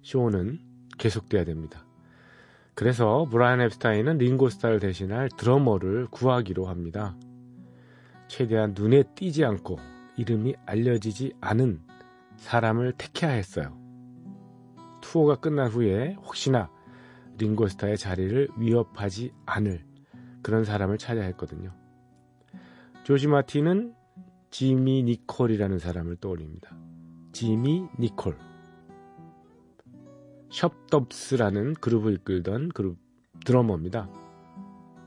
쇼는 0.02 0.58
계속돼야 0.98 1.44
됩니다. 1.44 1.86
그래서 2.74 3.24
브라이언 3.30 3.60
앱스타인은 3.60 4.18
링고스타를 4.18 4.80
대신할 4.80 5.28
드러머를 5.36 6.08
구하기로 6.08 6.66
합니다. 6.66 7.16
최대한 8.26 8.74
눈에 8.76 9.04
띄지 9.14 9.44
않고 9.44 9.78
이름이 10.16 10.54
알려지지 10.66 11.34
않은 11.40 11.82
사람을 12.36 12.94
택해야 12.98 13.30
했어요. 13.30 13.78
투어가 15.00 15.36
끝난 15.36 15.68
후에 15.68 16.14
혹시나 16.14 16.68
링고스타의 17.38 17.98
자리를 17.98 18.48
위협하지 18.56 19.32
않을 19.46 19.84
그런 20.42 20.64
사람을 20.64 20.98
찾아야 20.98 21.24
했거든요. 21.26 21.72
조지 23.02 23.26
마틴은 23.26 23.94
지미 24.50 25.02
니콜이라는 25.02 25.78
사람을 25.78 26.16
떠올립니다. 26.16 26.76
지미 27.32 27.86
니콜. 27.98 28.36
숍덥스라는 30.50 31.74
그룹을 31.74 32.14
이끌던 32.14 32.68
그룹 32.68 32.96
드러머입니다. 33.44 34.08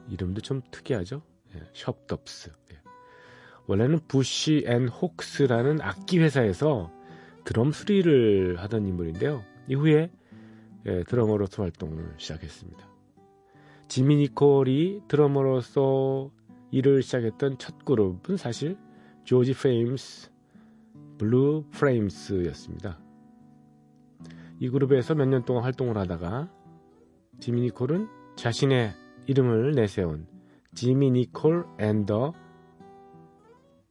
이름도 0.10 0.42
좀 0.42 0.62
특이하죠? 0.70 1.22
예, 1.56 1.62
Shubdubs. 1.74 2.52
예. 2.74 2.82
원래는 3.66 4.02
부시 4.08 4.66
앤 4.68 4.88
혹스라는 4.90 5.82
악기 5.82 6.20
회사에서 6.20 6.92
드럼 7.46 7.72
수리를 7.72 8.58
하던 8.60 8.86
인물인데요. 8.86 9.44
이후에 9.70 10.12
예, 10.88 11.04
드러머로서 11.04 11.64
활동을 11.64 12.14
시작했습니다. 12.18 12.88
지미 13.88 14.16
니콜이 14.18 15.04
드러머로서 15.08 16.32
일을 16.72 17.02
시작했던 17.02 17.58
첫 17.58 17.84
그룹은 17.86 18.38
사실 18.38 18.78
조지 19.24 19.54
페임스 19.54 20.32
블루 21.18 21.66
플레임스였습니다. 21.72 23.00
이 24.60 24.70
그룹에서 24.70 25.14
몇 25.16 25.26
년 25.28 25.46
동안 25.46 25.64
활동을 25.64 25.98
하다가 25.98 26.52
지미 27.40 27.62
니콜은 27.62 28.08
자신의 28.36 28.94
이름을 29.28 29.72
내세운 29.72 30.28
지미 30.74 31.12
니콜 31.12 31.66
and 31.80 32.07
the 32.07 32.34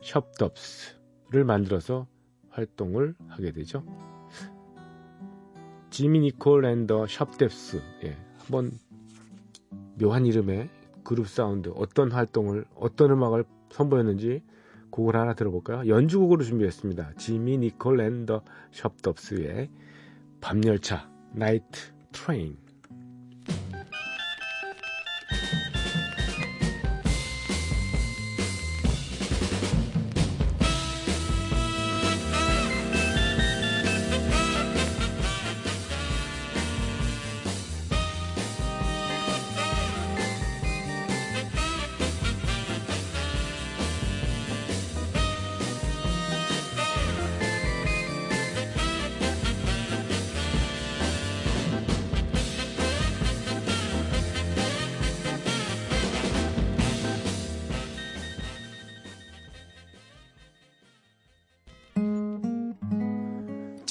Shubdubs를 0.02 1.44
만들어서 1.44 2.06
활동을 2.50 3.14
하게 3.28 3.52
되죠. 3.52 3.84
지미 5.96 6.18
니콜 6.20 6.66
and 6.66 6.86
the 6.86 7.06
Shubdubs 7.06 7.80
예, 8.04 8.18
한번 8.40 8.70
묘한 9.98 10.26
이름의 10.26 10.68
그룹 11.02 11.26
사운드 11.26 11.72
어떤 11.74 12.12
활동을 12.12 12.66
어떤 12.74 13.12
음악을 13.12 13.44
선보였는지 13.70 14.42
곡을 14.90 15.16
하나 15.16 15.32
들어볼까요? 15.32 15.88
연주곡으로 15.88 16.44
준비했습니다. 16.44 17.14
지미 17.16 17.56
니콜 17.56 17.98
and 18.02 18.22
the 18.22 18.42
숍덥스의 18.72 19.70
밤열차 20.42 21.10
나이트 21.32 21.80
트레인 22.12 22.58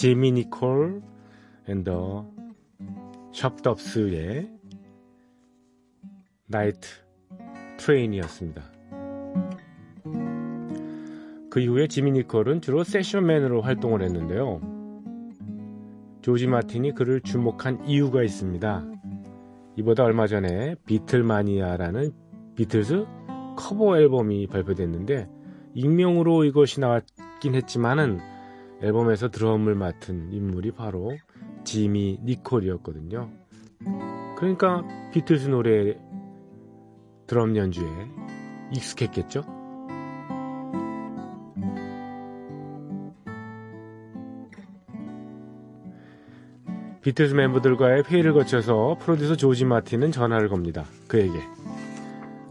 지미 0.06 0.34
니콜 0.34 1.02
and 1.68 1.99
the 1.99 2.30
Shubdubs의 3.32 4.52
Night 6.46 6.88
Train이었습니다. 7.78 8.62
그 11.50 11.60
이후에 11.60 11.88
지미 11.88 12.12
니콜은 12.12 12.62
주로 12.62 12.84
세션맨으로 12.84 13.62
활동을 13.62 14.04
했는데요. 14.04 14.62
조지 16.22 16.46
마틴이 16.46 16.94
그를 16.94 17.20
주목한 17.22 17.88
이유가 17.88 18.22
있습니다. 18.22 18.86
이보다 19.78 20.04
얼마 20.04 20.28
전에 20.28 20.76
Beatlemania라는 20.86 22.12
비틀즈 22.54 23.08
커버 23.58 23.98
앨범이 23.98 24.46
발표됐는데 24.46 25.28
익명으로 25.74 26.44
이것이 26.44 26.80
나왔긴 26.80 27.56
했지만은 27.56 28.35
앨범에서 28.82 29.30
드럼을 29.30 29.76
맡은 29.76 30.32
인물이 30.32 30.72
바로 30.72 31.18
지미 31.64 32.20
니콜이었거든요. 32.24 33.30
그러니까 34.38 34.84
비틀스 35.12 35.48
노래 35.48 35.98
드럼 37.28 37.56
연주에 37.56 37.88
익숙했겠죠? 38.72 39.44
비틀스 47.02 47.36
멤버들과의 47.36 48.04
회의를 48.08 48.34
거쳐서 48.34 48.98
프로듀서 49.00 49.36
조지 49.36 49.64
마틴은 49.64 50.12
전화를 50.12 50.50
겁니다. 50.50 50.86
그에게. 51.08 51.40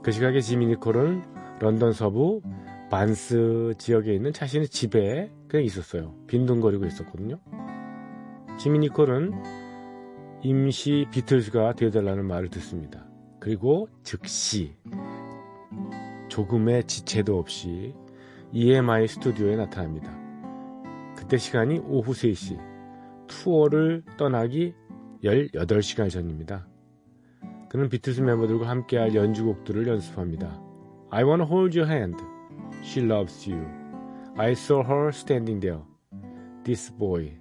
그 0.01 0.13
시각에 0.13 0.41
지미 0.41 0.67
니콜은 0.67 1.25
런던 1.59 1.93
서부 1.93 2.41
반스 2.89 3.75
지역에 3.79 4.15
있는 4.15 4.33
자신의 4.33 4.69
집에 4.69 5.29
그냥 5.55 5.67
있었어요. 5.67 6.13
빈둥거리고 6.27 6.85
있었거든요. 6.85 7.39
지미 8.59 8.81
니콜은 8.81 9.33
임시 10.43 11.07
비틀즈가 11.13 11.75
되어달라는 11.75 12.27
말을 12.27 12.49
듣습니다. 12.51 13.07
그리고 13.39 13.87
즉시 14.03 14.75
조금의 16.27 16.89
지체도 16.89 17.39
없이 17.39 17.95
EMI 18.51 19.07
스튜디오에 19.07 19.55
나타납니다. 19.55 20.11
그때 21.17 21.37
시간이 21.37 21.83
오후 21.87 22.11
3시, 22.11 22.59
투어를 23.29 24.03
떠나기 24.19 24.75
18시간 25.23 26.11
전입니다. 26.11 26.67
그는 27.69 27.89
비틀스 27.89 28.23
멤버들과 28.23 28.69
함께할 28.69 29.15
연주곡들을 29.15 29.87
연습합니다. 29.87 30.61
I 31.11 31.23
wanna 31.23 31.49
hold 31.49 31.79
your 31.79 31.89
hand. 31.89 32.21
She 32.83 33.07
loves 33.07 33.49
you. 33.49 33.84
I 34.37 34.53
saw 34.53 34.83
her 34.83 35.13
standing 35.13 35.61
there. 35.61 35.81
This 36.65 36.91
boy 36.91 37.39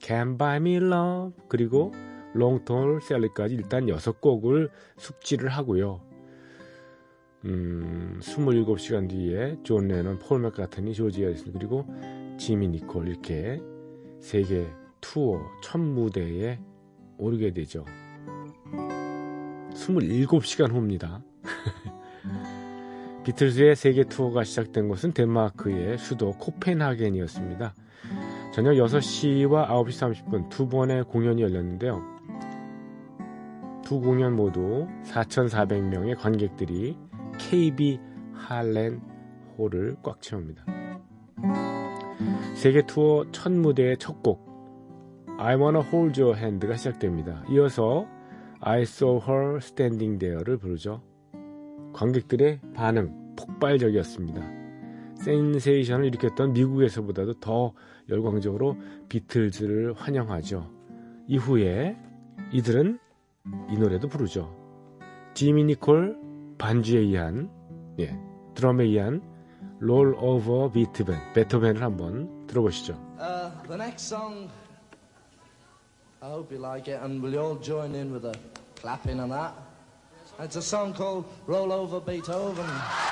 can 0.00 0.36
buy 0.36 0.56
me 0.56 0.80
love. 0.80 1.34
그리고 1.48 1.92
Long 2.34 2.64
Tall 2.64 2.98
Sally까지 3.00 3.54
일단 3.54 3.86
6곡을 3.86 4.70
숙지를 4.96 5.48
하고요. 5.50 6.00
음, 7.44 8.18
27시간 8.20 9.08
뒤에 9.08 9.58
존 9.62 9.86
레넌, 9.86 10.18
폴 10.18 10.40
맥카트니, 10.40 10.94
조지 10.94 11.22
해리슨 11.22 11.52
그리고 11.52 11.86
지미 12.38 12.68
니콜 12.68 13.08
이렇게 13.08 13.60
세계 14.20 14.66
투어 15.00 15.40
첫 15.62 15.78
무대에 15.78 16.58
오르게 17.18 17.52
되죠. 17.52 17.84
27시간 19.74 20.72
후입니다. 20.72 21.22
비틀즈의 23.24 23.76
세계 23.76 24.04
투어가 24.04 24.44
시작된 24.44 24.88
곳은 24.88 25.12
덴마크의 25.12 25.98
수도 25.98 26.32
코펜하겐이었습니다. 26.32 27.74
저녁 28.52 28.72
6시와 28.72 29.68
9시 29.68 30.26
30분 30.26 30.48
두 30.48 30.68
번의 30.68 31.04
공연이 31.04 31.42
열렸는데요. 31.42 32.02
두 33.84 34.00
공연 34.00 34.34
모두 34.34 34.88
4,400명의 35.04 36.16
관객들이 36.18 36.96
KB 37.38 38.00
할렌 38.34 39.00
홀을 39.56 39.96
꽉 40.02 40.20
채웁니다. 40.20 40.64
세계 42.54 42.82
투어 42.82 43.24
첫 43.32 43.52
무대의 43.52 43.96
첫 43.98 44.22
곡 44.22 44.52
I 45.38 45.56
Wanna 45.56 45.82
Hold 45.88 46.20
Your 46.20 46.38
Hand가 46.38 46.76
시작됩니다. 46.76 47.42
이어서 47.50 48.06
I 48.60 48.82
Saw 48.82 49.20
Her 49.26 49.56
Standing 49.56 50.18
There를 50.18 50.56
부르죠. 50.58 51.02
관객들의 51.92 52.60
반응 52.74 53.34
폭발적이었습니다. 53.36 54.42
센세이션을 55.16 56.06
일으켰던 56.06 56.52
미국에서보다도 56.52 57.34
더 57.34 57.72
열광적으로 58.08 58.76
비틀즈를 59.08 59.94
환영하죠. 59.94 60.68
이후에 61.28 61.96
이들은 62.52 62.98
이 63.70 63.76
노래도 63.76 64.08
부르죠. 64.08 64.54
지미 65.34 65.64
니콜 65.64 66.18
반주에 66.58 67.00
의한 67.00 67.50
예, 67.98 68.18
드럼에 68.54 68.84
의한 68.84 69.22
롤 69.78 70.14
오버 70.14 70.70
비트벤 70.70 71.32
베토벤을 71.34 71.82
한번 71.82 72.46
들어보시죠. 72.46 72.94
Uh, 73.18 73.50
the 73.68 73.74
next 73.74 74.06
song, 74.06 74.48
I 76.20 76.30
hope 76.30 76.54
you 76.54 76.60
like 76.60 76.88
it, 76.92 77.02
and 77.02 77.22
you 77.22 77.40
all 77.40 77.58
join 77.60 77.94
in 77.94 78.12
with 78.12 78.26
a 78.26 78.32
clapping 78.76 79.20
and 79.20 79.32
that? 79.32 79.54
It's 80.38 80.56
a 80.56 80.62
song 80.62 80.94
called 80.94 81.26
Roll 81.46 81.72
Over 81.72 82.00
Beethoven. 82.00 83.11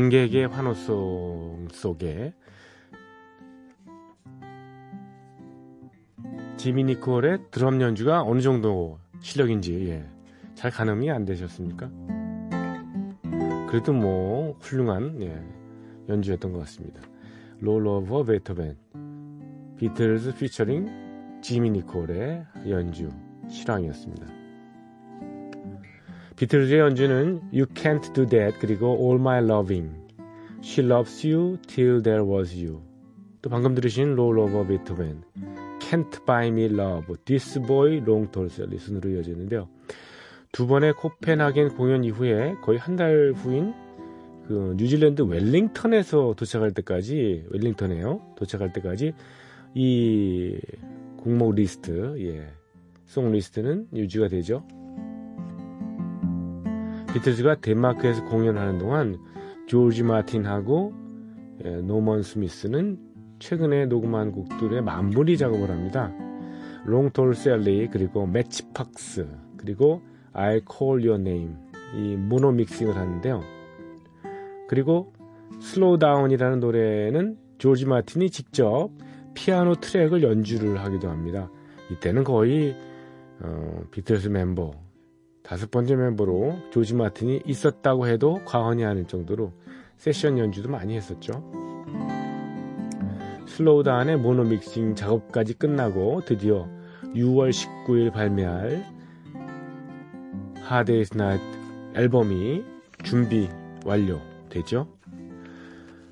관객의 0.00 0.48
환호성 0.48 1.68
속에 1.72 2.32
지미 6.56 6.84
니콜의 6.84 7.50
드럼 7.50 7.82
연주가 7.82 8.22
어느 8.22 8.40
정도 8.40 8.98
실력인지 9.20 9.90
예, 9.90 10.08
잘 10.54 10.70
가늠이 10.70 11.10
안 11.10 11.26
되셨습니까? 11.26 11.90
그래도 13.68 13.92
뭐 13.92 14.56
훌륭한 14.60 15.20
예, 15.20 15.38
연주였던 16.08 16.52
것 16.52 16.60
같습니다. 16.60 17.02
롤 17.58 17.86
오버 17.86 18.24
베토벤 18.24 18.76
비틀즈 19.76 20.34
피처링 20.36 21.40
지미 21.42 21.70
니콜의 21.72 22.46
연주 22.68 23.10
실황이었습니다. 23.50 24.39
비틀즈의 26.40 26.80
연주는 26.80 27.42
You 27.52 27.66
Can't 27.66 28.14
Do 28.14 28.24
That 28.24 28.58
그리고 28.60 28.96
All 28.98 29.20
My 29.20 29.44
Loving 29.44 29.90
She 30.64 30.86
Loves 30.86 31.26
You 31.26 31.58
Till 31.66 32.02
There 32.02 32.24
Was 32.24 32.56
You 32.56 32.80
또 33.42 33.50
방금 33.50 33.74
들으신 33.74 34.14
Roll 34.14 34.38
Over 34.38 34.66
Beethoven 34.66 35.22
Can't 35.80 36.24
Buy 36.24 36.48
Me 36.48 36.64
Love 36.64 37.14
This 37.26 37.60
Boy 37.60 37.98
Long 37.98 38.32
Tall 38.32 38.48
Sally 38.50 38.78
순으로 38.78 39.10
이어지는데요. 39.10 39.68
두 40.50 40.66
번의 40.66 40.94
코펜하겐 40.94 41.76
공연 41.76 42.04
이후에 42.04 42.54
거의 42.62 42.78
한 42.78 42.96
달 42.96 43.34
후인 43.36 43.74
그 44.48 44.74
뉴질랜드 44.78 45.20
웰링턴에서 45.20 46.36
도착할 46.38 46.72
때까지 46.72 47.48
웰링턴에요. 47.50 48.34
도착할 48.36 48.72
때까지 48.72 49.12
이 49.74 50.58
곡목 51.18 51.54
리스트 51.54 52.14
예. 52.18 52.48
song 53.04 53.30
list는 53.30 53.88
유지가 53.94 54.28
되죠. 54.28 54.64
비틀즈가 57.12 57.56
덴마크에서 57.56 58.24
공연하는 58.24 58.78
동안 58.78 59.18
조지 59.66 60.02
마틴하고 60.04 60.94
예, 61.64 61.76
노먼 61.82 62.22
스미스는 62.22 62.98
최근에 63.40 63.86
녹음한 63.86 64.32
곡들의 64.32 64.80
마무리 64.82 65.36
작업을 65.36 65.70
합니다. 65.70 66.12
Long 66.84 67.09
Tall 67.09 67.34
Sally 67.34 67.88
그리고 67.88 68.26
Matchbox 68.26 69.26
그리고 69.56 70.02
I 70.32 70.60
Call 70.70 71.06
Your 71.06 71.20
Name 71.20 71.54
이 71.96 72.16
모노 72.16 72.52
믹싱을 72.52 72.96
하는데요. 72.96 73.42
그리고 74.68 75.12
Slow 75.60 75.98
Down이라는 75.98 76.60
노래는 76.60 77.36
조지 77.58 77.86
마틴이 77.86 78.30
직접 78.30 78.90
피아노 79.34 79.74
트랙을 79.74 80.22
연주를 80.22 80.78
하기도 80.80 81.10
합니다. 81.10 81.50
이때는 81.90 82.24
거의 82.24 82.76
어, 83.40 83.82
비틀스 83.90 84.28
멤버 84.28 84.72
다섯 85.42 85.70
번째 85.70 85.96
멤버로 85.96 86.58
조지 86.70 86.94
마틴이 86.94 87.42
있었다고 87.46 88.06
해도 88.06 88.40
과언이 88.44 88.84
아닐 88.84 89.06
정도로 89.06 89.52
세션 89.96 90.38
연주도 90.38 90.68
많이 90.68 90.96
했었죠. 90.96 91.44
Slow 93.46 93.82
Down의 93.82 94.16
모노 94.18 94.44
믹싱 94.44 94.94
작업까지 94.94 95.54
끝나고 95.54 96.22
드디어 96.24 96.68
6월 97.14 97.50
19일 97.50 98.12
발매할 98.12 98.84
Day's 100.68 101.14
Night 101.14 101.44
앨범이 101.94 102.64
준비 103.02 103.48
완료되죠. 103.84 104.86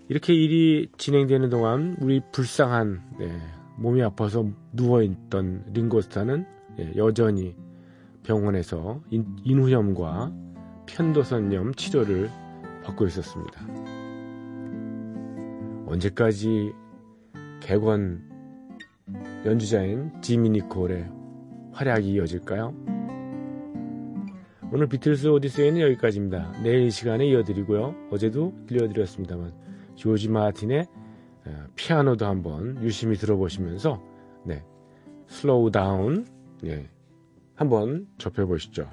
이렇게 0.08 0.34
일이 0.34 0.90
진행되는 0.96 1.50
동안 1.50 1.96
우리 2.00 2.20
불쌍한 2.32 3.02
네, 3.18 3.40
몸이 3.76 4.02
아파서 4.02 4.46
누워있던 4.72 5.66
링고스타는 5.72 6.46
예, 6.80 6.92
여전히 6.96 7.54
병원에서 8.28 9.00
인, 9.10 9.24
인후염과 9.42 10.30
편도선염 10.84 11.74
치료를 11.74 12.30
받고 12.84 13.06
있었습니다. 13.06 13.66
언제까지 15.86 16.74
객원 17.60 18.22
연주자인 19.46 20.12
지미 20.20 20.50
니콜의 20.50 21.10
활약이 21.72 22.12
이어질까요? 22.12 22.74
오늘 24.70 24.86
비틀스 24.88 25.28
오디세이는 25.28 25.80
여기까지입니다. 25.80 26.52
내일 26.62 26.82
이 26.82 26.90
시간에 26.90 27.26
이어드리고요. 27.28 27.94
어제도 28.10 28.52
들려드렸습니다만 28.66 29.54
조지 29.94 30.28
마틴의 30.28 30.86
어, 31.46 31.66
피아노도 31.76 32.26
한번 32.26 32.82
유심히 32.82 33.16
들어보시면서 33.16 34.02
네 34.44 34.62
슬로우 35.28 35.70
다운 35.70 36.26
네, 36.62 36.90
한번 37.58 38.06
접해보시죠. 38.18 38.88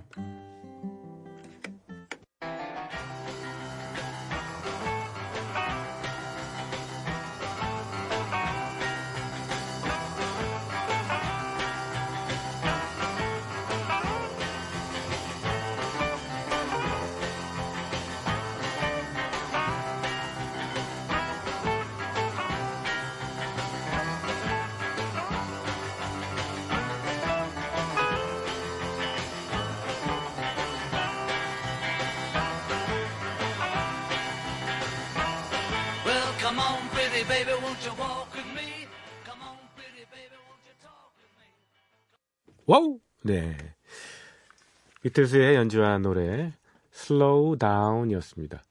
비틀스의 45.15 45.55
연주한 45.55 46.01
노래 46.01 46.51
Slow 46.93 47.57
Down이었습니다. 47.57 48.61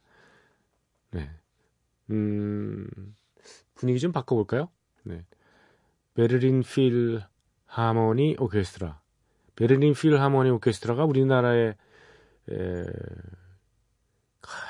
네. 1.13 1.31
음, 2.11 2.87
분위기 3.75 3.99
좀 3.99 4.13
바꿔볼까요? 4.13 4.69
네. 5.05 5.25
베를린 6.13 6.63
필 6.63 7.23
하모니 7.67 8.37
오케스트라 8.39 9.01
베를린 9.57 9.95
필 9.95 10.21
하모니 10.21 10.51
오케스트라가 10.51 11.07
우리나라의 11.07 11.77
에, 12.51 12.85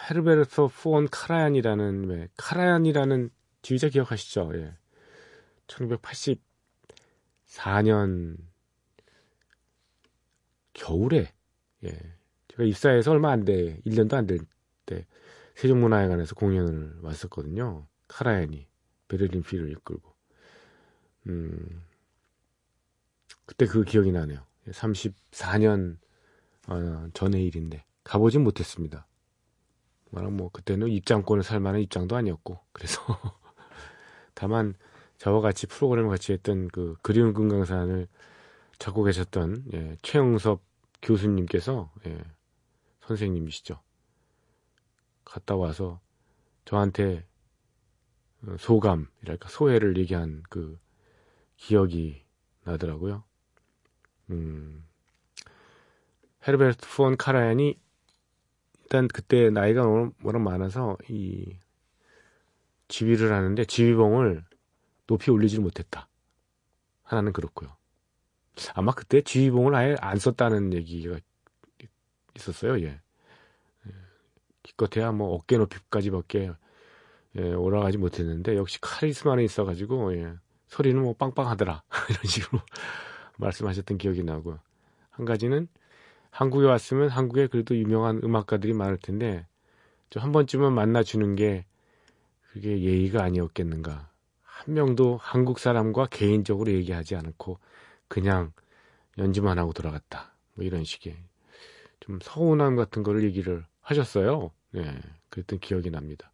헤르베르토 0.09 0.69
폰 0.69 1.09
카라얀이라는 1.11 2.09
왜 2.09 2.29
카라얀이라는 2.37 3.31
지휘자 3.63 3.89
기억하시죠? 3.89 4.53
예. 4.55 4.77
1984년 5.67 8.37
겨울에 10.73 11.35
예. 11.85 11.91
제가 12.49 12.65
입사해서 12.65 13.11
얼마 13.13 13.31
안 13.33 13.45
돼, 13.45 13.81
1년도 13.87 14.15
안 14.15 14.27
될 14.27 14.39
때 14.87 15.07
세종문화회관에서 15.57 16.35
공연을 16.35 16.99
왔었거든요. 17.03 17.87
카라얀이 18.09 18.67
베를린 19.09 19.43
필을 19.43 19.71
이끌고. 19.71 20.13
음. 21.29 21.83
그때 23.47 23.67
그 23.67 23.85
기억이 23.85 24.13
나네요. 24.13 24.41
34년 24.71 25.99
어, 26.69 27.09
전의 27.15 27.45
일인데 27.47 27.85
가보진 28.05 28.43
못했습니다. 28.43 29.07
말하면 30.11 30.37
뭐 30.37 30.51
그때는 30.51 30.89
입장권을 30.89 31.43
살 31.43 31.61
만한 31.61 31.81
입장도 31.83 32.17
아니었고 32.17 32.61
그래서 32.73 33.01
다만 34.35 34.75
저와 35.19 35.41
같이 35.41 35.67
프로그램을 35.67 36.11
같이 36.11 36.33
했던 36.33 36.69
그 36.69 36.97
그리운 37.03 37.33
금강산을 37.35 38.09
찾고 38.79 39.05
계셨던 39.05 39.65
예, 39.75 39.97
최영섭 40.03 40.63
교수님께서 41.05 41.93
예, 42.07 42.19
선생님이시죠. 43.03 43.81
갔다 45.25 45.55
와서 45.55 46.01
저한테 46.65 47.27
어, 48.43 48.57
소감이랄까 48.59 49.49
소회를 49.49 49.97
얘기한 49.99 50.43
그 50.49 50.79
기억이 51.57 52.25
나더라고요. 52.65 53.23
음, 54.31 54.85
헤르베르트 56.47 56.89
폰 56.97 57.17
카라얀이 57.17 57.79
일단 58.83 59.09
그때 59.09 59.51
나이가 59.51 59.87
워낙 59.87 60.39
많아서 60.41 60.97
이 61.09 61.59
지휘를 62.89 63.33
하는데 63.33 63.65
지휘봉을 63.65 64.45
높이 65.07 65.31
올리지를 65.31 65.63
못했다. 65.63 66.09
하나는 67.03 67.33
그렇고요. 67.33 67.77
아마 68.75 68.93
그때 68.93 69.21
지휘봉을 69.21 69.75
아예 69.75 69.97
안 70.01 70.19
썼다는 70.19 70.73
얘기가 70.73 71.19
있었어요. 72.37 72.81
예. 72.81 72.87
예. 72.87 73.91
기껏해야 74.63 75.13
뭐 75.13 75.35
어깨 75.35 75.59
높이까지밖에 75.59 76.53
예, 77.37 77.53
올라가지 77.53 77.99
못했는데 77.99 78.57
역시 78.57 78.79
카리스마는 78.81 79.43
있어가지고 79.45 80.17
예, 80.17 80.35
소리는 80.69 81.01
뭐 81.03 81.15
빵빵하더라 81.15 81.83
이런 82.11 82.23
식으로 82.25 82.61
말씀하셨던 83.39 83.99
기억이 83.99 84.23
나고 84.23 84.59
한 85.11 85.25
가지는 85.25 85.69
한국에 86.31 86.67
왔으면 86.67 87.09
한국에 87.09 87.47
그래도 87.49 87.77
유명한 87.77 88.21
음악가들이 88.23 88.73
많을 88.73 88.99
텐데 88.99 89.47
좀 90.11 90.23
한 90.23 90.31
번쯤은 90.33 90.73
만나주는 90.73 91.35
게 91.35 91.67
그게 92.53 92.81
예의가 92.81 93.25
아니었겠는가. 93.25 94.11
한 94.43 94.75
명도 94.75 95.19
한국 95.21 95.59
사람과 95.59 96.07
개인적으로 96.07 96.71
얘기하지 96.71 97.17
않고 97.17 97.59
그냥 98.09 98.53
연주만 99.19 99.59
하고 99.59 99.73
돌아갔다. 99.73 100.35
뭐 100.55 100.65
이런 100.65 100.85
식의 100.85 101.17
좀 102.01 102.19
서운함 102.23 102.77
같은 102.77 103.03
거를 103.03 103.25
얘기를 103.25 103.65
하셨어요. 103.81 104.51
네, 104.71 104.99
그랬던 105.31 105.61
기억이 105.61 105.91
납니다. 105.91 106.31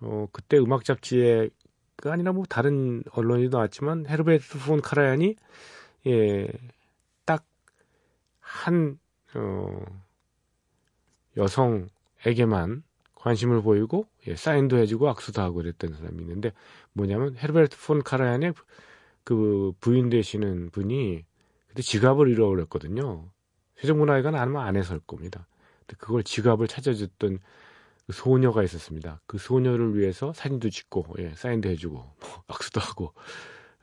어, 0.00 0.26
그때 0.32 0.58
음악 0.58 0.84
잡지에 0.84 1.50
그 1.96 2.10
아니라 2.10 2.32
뭐 2.32 2.44
다른 2.48 3.02
언론이 3.12 3.48
나왔지만 3.48 4.06
헤르베트 4.06 4.58
폰 4.66 4.80
카라얀이 4.80 5.36
예, 6.06 6.48
한 8.46 8.98
어, 9.34 9.84
여성에게만 11.36 12.84
관심을 13.16 13.60
보이고 13.60 14.06
예, 14.28 14.36
사인도 14.36 14.78
해주고 14.78 15.08
악수도 15.08 15.42
하고 15.42 15.56
그랬던 15.56 15.94
사람이 15.94 16.22
있는데 16.22 16.52
뭐냐면 16.92 17.36
헤르베르트 17.36 17.76
폰 17.76 18.02
카라얀의 18.02 18.54
그 19.26 19.72
부인 19.80 20.08
되시는 20.08 20.70
분이 20.70 21.24
그때 21.66 21.82
지갑을 21.82 22.28
잃어버렸거든요. 22.28 23.28
세종문화회관 23.74 24.36
아마 24.36 24.64
안에 24.66 24.84
설 24.84 25.00
겁니다. 25.00 25.48
근데 25.80 25.96
그걸 25.98 26.22
지갑을 26.22 26.68
찾아줬던 26.68 27.40
그 28.06 28.12
소녀가 28.12 28.62
있었습니다. 28.62 29.20
그 29.26 29.38
소녀를 29.38 29.98
위해서 29.98 30.32
사진도 30.32 30.70
찍고 30.70 31.16
예, 31.18 31.30
사인도 31.30 31.68
해주고 31.70 31.96
뭐, 31.96 32.44
악수도 32.46 32.80
하고 32.80 33.14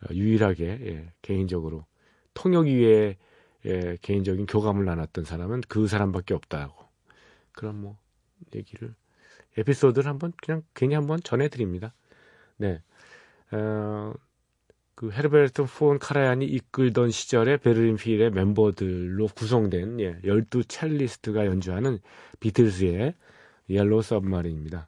어, 0.03 0.13
유일하게 0.13 0.65
예, 0.65 1.13
개인적으로 1.21 1.85
통역 2.33 2.67
위에 2.67 3.17
예, 3.65 3.97
개인적인 4.01 4.45
교감을 4.45 4.85
나눴던 4.85 5.25
사람은 5.25 5.63
그 5.67 5.87
사람밖에 5.87 6.33
없다고. 6.33 6.85
그런 7.51 7.81
뭐 7.81 7.97
얘기를 8.55 8.95
에피소드를 9.57 10.09
한번 10.09 10.31
그냥 10.41 10.63
괜히 10.73 10.95
한번 10.95 11.19
전해드립니다. 11.21 11.93
네, 12.55 12.81
어, 13.51 14.13
그 15.03 15.11
헤르베르트 15.11 15.65
폰 15.65 15.99
카라얀이 15.99 16.45
이끌던 16.45 17.11
시절의 17.11 17.57
베를린 17.57 17.97
필의 17.97 18.31
멤버들로 18.31 19.27
구성된 19.35 19.99
예, 19.99 20.17
12 20.23 20.63
첼리스트가 20.63 21.45
연주하는 21.45 21.99
비틀스의 22.39 23.13
Yellow 23.69 24.01
Submarine입니다. 24.01 24.87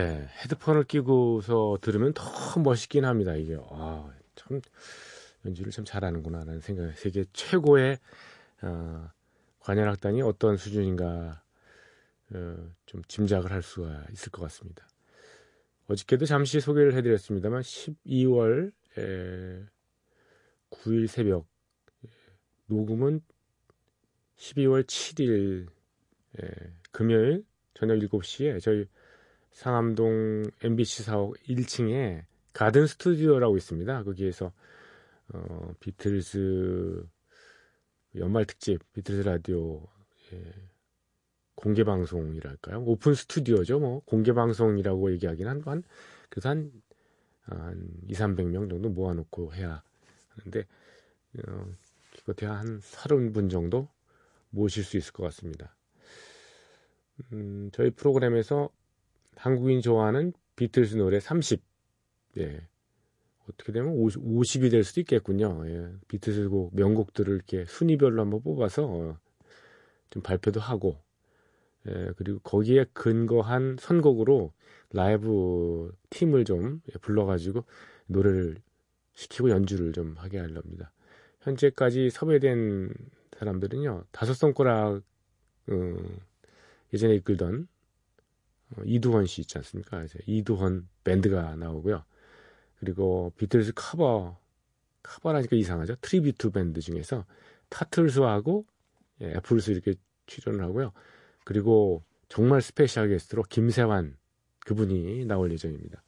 네, 0.00 0.26
헤드폰을 0.42 0.84
끼고서 0.84 1.76
들으면 1.82 2.14
더 2.14 2.24
멋있긴 2.58 3.04
합니다. 3.04 3.34
이게 3.34 3.58
아, 3.70 4.10
참 4.34 4.62
연주를 5.44 5.70
참 5.70 5.84
잘하는구나라는 5.84 6.60
생각. 6.60 6.96
세계 6.96 7.26
최고의 7.34 7.98
어, 8.62 9.10
관현악단이 9.58 10.22
어떤 10.22 10.56
수준인가 10.56 11.42
어, 12.32 12.72
좀 12.86 13.02
짐작을 13.08 13.52
할 13.52 13.60
수가 13.60 14.06
있을 14.12 14.32
것 14.32 14.40
같습니다. 14.44 14.88
어저께도 15.88 16.24
잠시 16.24 16.60
소개를 16.60 16.94
해드렸습니다만 16.94 17.60
12월 17.60 18.72
에, 18.96 19.66
9일 20.70 21.08
새벽 21.08 21.46
녹음은 22.68 23.20
12월 24.38 24.82
7일 24.84 25.68
에, 26.38 26.48
금요일 26.90 27.44
저녁 27.74 27.96
7시에 27.96 28.62
저희 28.62 28.86
상암동 29.50 30.50
MBC 30.62 31.02
사옥 31.02 31.36
1층에 31.48 32.24
가든 32.52 32.86
스튜디오라고 32.86 33.56
있습니다. 33.56 34.04
거기에서 34.04 34.52
어, 35.32 35.74
비틀즈 35.80 37.04
연말 38.16 38.44
특집 38.44 38.80
비틀즈 38.92 39.28
라디오 39.28 39.86
예, 40.32 40.52
공개 41.54 41.84
방송이랄까요? 41.84 42.82
open 42.82 43.14
studio죠. 43.14 43.78
뭐 43.78 44.00
공개 44.04 44.32
방송이라고 44.32 45.12
얘기하기는 45.12 45.50
한, 45.50 45.62
한 45.64 45.82
그래서 46.28 46.48
한, 46.48 46.72
한 47.42 47.88
2, 48.08 48.14
300명 48.14 48.70
정도 48.70 48.88
모아놓고 48.88 49.54
해야 49.54 49.82
하는데 50.30 50.66
어, 51.46 51.66
기껏해야 52.12 52.58
한 52.58 52.80
30분 52.80 53.50
정도 53.50 53.88
모실 54.50 54.84
수 54.84 54.96
있을 54.96 55.12
것 55.12 55.22
같습니다. 55.24 55.76
음, 57.32 57.70
저희 57.72 57.90
프로그램에서 57.90 58.70
한국인 59.36 59.80
좋아하는 59.80 60.32
비틀스 60.56 60.96
노래 60.96 61.20
30. 61.20 61.62
예. 62.38 62.66
어떻게 63.48 63.72
되면 63.72 63.92
50, 63.92 64.22
50 64.24 64.64
이 64.64 64.70
될 64.70 64.84
수도 64.84 65.00
있겠군요. 65.00 65.62
예. 65.66 65.90
비틀스 66.08 66.48
곡 66.48 66.74
명곡들을 66.76 67.34
이렇게 67.34 67.64
순위별로 67.66 68.20
한번 68.22 68.42
뽑아서 68.42 68.84
어, 68.86 69.18
좀 70.10 70.22
발표도 70.22 70.60
하고 70.60 70.98
예, 71.88 72.12
그리고 72.16 72.40
거기에 72.40 72.84
근거한 72.92 73.76
선곡으로 73.80 74.52
라이브 74.92 75.92
팀을 76.10 76.44
좀 76.44 76.82
불러가지고 77.00 77.64
노래를 78.06 78.56
시키고 79.14 79.50
연주를 79.50 79.92
좀 79.92 80.14
하게 80.18 80.38
하렵니다. 80.38 80.92
현재까지 81.40 82.10
섭외된 82.10 82.92
사람들은요 83.38 84.04
다섯 84.10 84.34
손가락 84.34 85.02
어, 85.68 85.96
예전에 86.92 87.14
이끌던 87.14 87.62
어, 87.62 87.79
이두헌 88.84 89.26
씨 89.26 89.42
있지 89.42 89.58
않습니까? 89.58 90.06
이두헌 90.26 90.88
밴드가 91.04 91.56
나오고요. 91.56 92.04
그리고 92.78 93.32
비틀스 93.36 93.72
커버 93.74 94.38
커버라니까 95.02 95.56
이상하죠. 95.56 95.96
tribute 96.00 96.50
밴드 96.50 96.80
중에서 96.80 97.24
타틀스하고 97.68 98.66
예, 99.22 99.32
애플스 99.36 99.70
이렇게 99.70 99.94
출연을 100.26 100.64
하고요. 100.64 100.92
그리고 101.44 102.04
정말 102.28 102.62
special 102.62 103.08
게스트로 103.08 103.42
김세환 103.44 104.16
그분이 104.66 105.24
나올 105.24 105.50
예정입니다. 105.52 106.02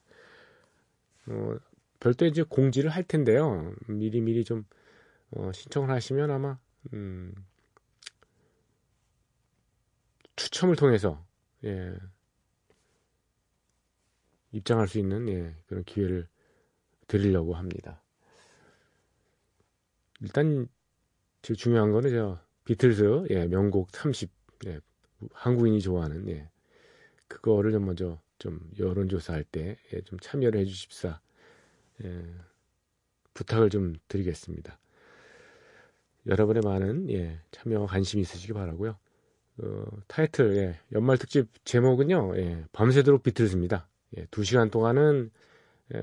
어, 1.27 1.57
별도 2.01 2.27
이제 2.27 2.43
공지를 2.43 2.91
할 2.91 3.05
텐데요. 3.05 3.75
미리 3.87 4.21
미리 4.21 4.45
좀 4.45 4.65
어, 5.31 5.51
신청을 5.53 5.91
하시면 5.91 6.31
아마 6.31 6.59
음, 6.93 7.35
추첨을 10.37 10.77
통해서 10.77 11.25
예, 11.65 11.95
입장할 14.53 14.89
수 14.89 14.99
있는 14.99 15.29
예, 15.29 15.55
그런 15.67 15.85
기회를 15.85 16.29
드리려고 17.09 17.55
합니다. 17.55 18.03
일단 20.21 20.69
제일 21.43 21.57
중요한 21.57 21.91
거는 21.91 22.11
저 22.11 22.39
비틀즈 22.65 23.27
예, 23.31 23.47
명곡 23.47 23.91
30 23.91 24.31
예, 24.67 24.81
한국인이 25.33 25.81
좋아하는 25.81 26.29
예, 26.29 26.49
그거를 27.29 27.73
좀 27.73 27.87
먼저 27.87 28.21
좀 28.39 28.61
여론조사할 28.79 29.45
때좀 29.45 29.83
예, 29.95 30.01
참여를 30.21 30.61
해주십사 30.61 31.21
예, 32.05 32.25
부탁을 33.35 33.71
좀 33.71 33.95
드리겠습니다. 34.09 34.79
여러분의 36.27 36.63
많은 36.65 37.11
예, 37.11 37.41
참여와 37.51 37.87
관심 37.87 38.21
있으시기 38.21 38.53
바라고요. 38.53 38.97
어, 39.59 39.85
타이틀 40.07 40.57
예, 40.57 40.81
연말 40.93 41.19
특집 41.19 41.49
제목은요. 41.65 42.37
예, 42.37 42.65
밤새도록 42.73 43.23
비틀즈입니다. 43.23 43.89
예, 44.17 44.27
2시간 44.27 44.71
동안은 44.71 45.31
예, 45.95 46.03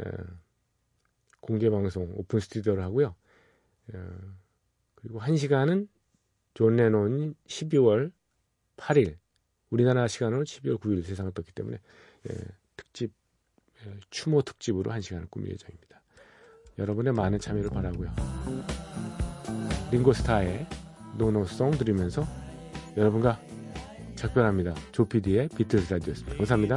공개 1.42 1.70
방송 1.70 2.12
오픈 2.16 2.40
스튜디오를 2.40 2.84
하고요. 2.84 3.16
예, 3.94 4.00
그리고 4.96 5.20
1시간은 5.20 5.88
존 6.54 6.76
레논 6.76 7.36
12월 7.48 8.12
8일 8.78 9.18
우리나라 9.70 10.08
시간으로 10.08 10.44
12월 10.44 10.80
9일 10.80 11.04
세상을 11.04 11.32
떴기 11.34 11.52
때문에 11.54 11.80
예, 12.30 12.36
특집 12.76 13.14
예, 13.86 14.00
추모 14.10 14.42
특집으로 14.42 14.92
1시간을 14.92 15.30
꾸밀 15.30 15.52
예정입니다. 15.52 16.02
여러분의 16.78 17.14
많은 17.14 17.40
참여를 17.40 17.70
바라고요. 17.70 18.14
링고스타의 19.92 20.68
No 21.18 21.31
No 21.31 21.45
Song 21.45 21.72
들으면서 21.72 22.26
여러분과 22.96 23.42
작별합니다. 24.20 24.74
조피디의 24.92 25.50
비틀스 25.56 25.94
라디오였습니다. 25.94 26.38
감사합니다. 26.38 26.76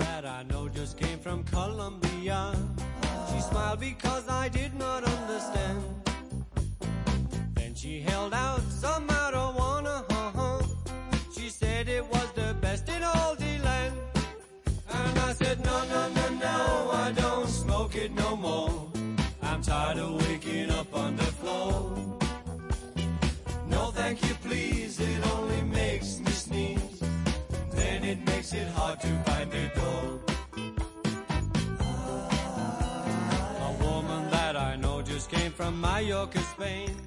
She 7.74 8.00
held 8.00 8.32
out 8.32 8.62
some 8.70 9.08
marijuana. 9.08 10.04
Uh-huh. 10.08 10.62
She 11.32 11.48
said 11.48 11.88
it 11.88 12.04
was 12.06 12.30
the 12.36 12.54
best 12.60 12.88
in 12.88 13.02
all 13.02 13.34
the 13.34 13.58
land. 13.64 13.96
And 14.88 15.18
I 15.18 15.32
said, 15.32 15.58
no, 15.64 15.82
no, 15.90 16.08
no, 16.14 16.28
no, 16.38 16.90
I 16.92 17.10
don't 17.10 17.48
smoke 17.48 17.96
it 17.96 18.12
no 18.14 18.36
more. 18.36 18.70
I'm 19.42 19.60
tired 19.62 19.98
of 19.98 20.14
waking 20.28 20.70
up 20.70 20.94
on 20.94 21.16
the 21.16 21.24
floor. 21.24 21.90
No, 23.68 23.90
thank 23.90 24.22
you, 24.28 24.34
please. 24.46 25.00
It 25.00 25.26
only 25.34 25.62
makes 25.62 26.20
me 26.20 26.30
sneeze. 26.30 26.30
Then 26.30 26.30
it 26.30 26.31
makes 28.52 28.64
it 28.64 28.72
hard 28.72 29.00
to 29.00 29.08
find 29.24 29.50
the 29.50 29.70
door. 29.74 30.20
A 33.60 33.84
woman 33.84 34.30
that 34.30 34.56
I 34.56 34.76
know 34.76 35.02
just 35.02 35.30
came 35.30 35.52
from 35.52 35.80
Mallorca, 35.80 36.40
Spain. 36.40 37.01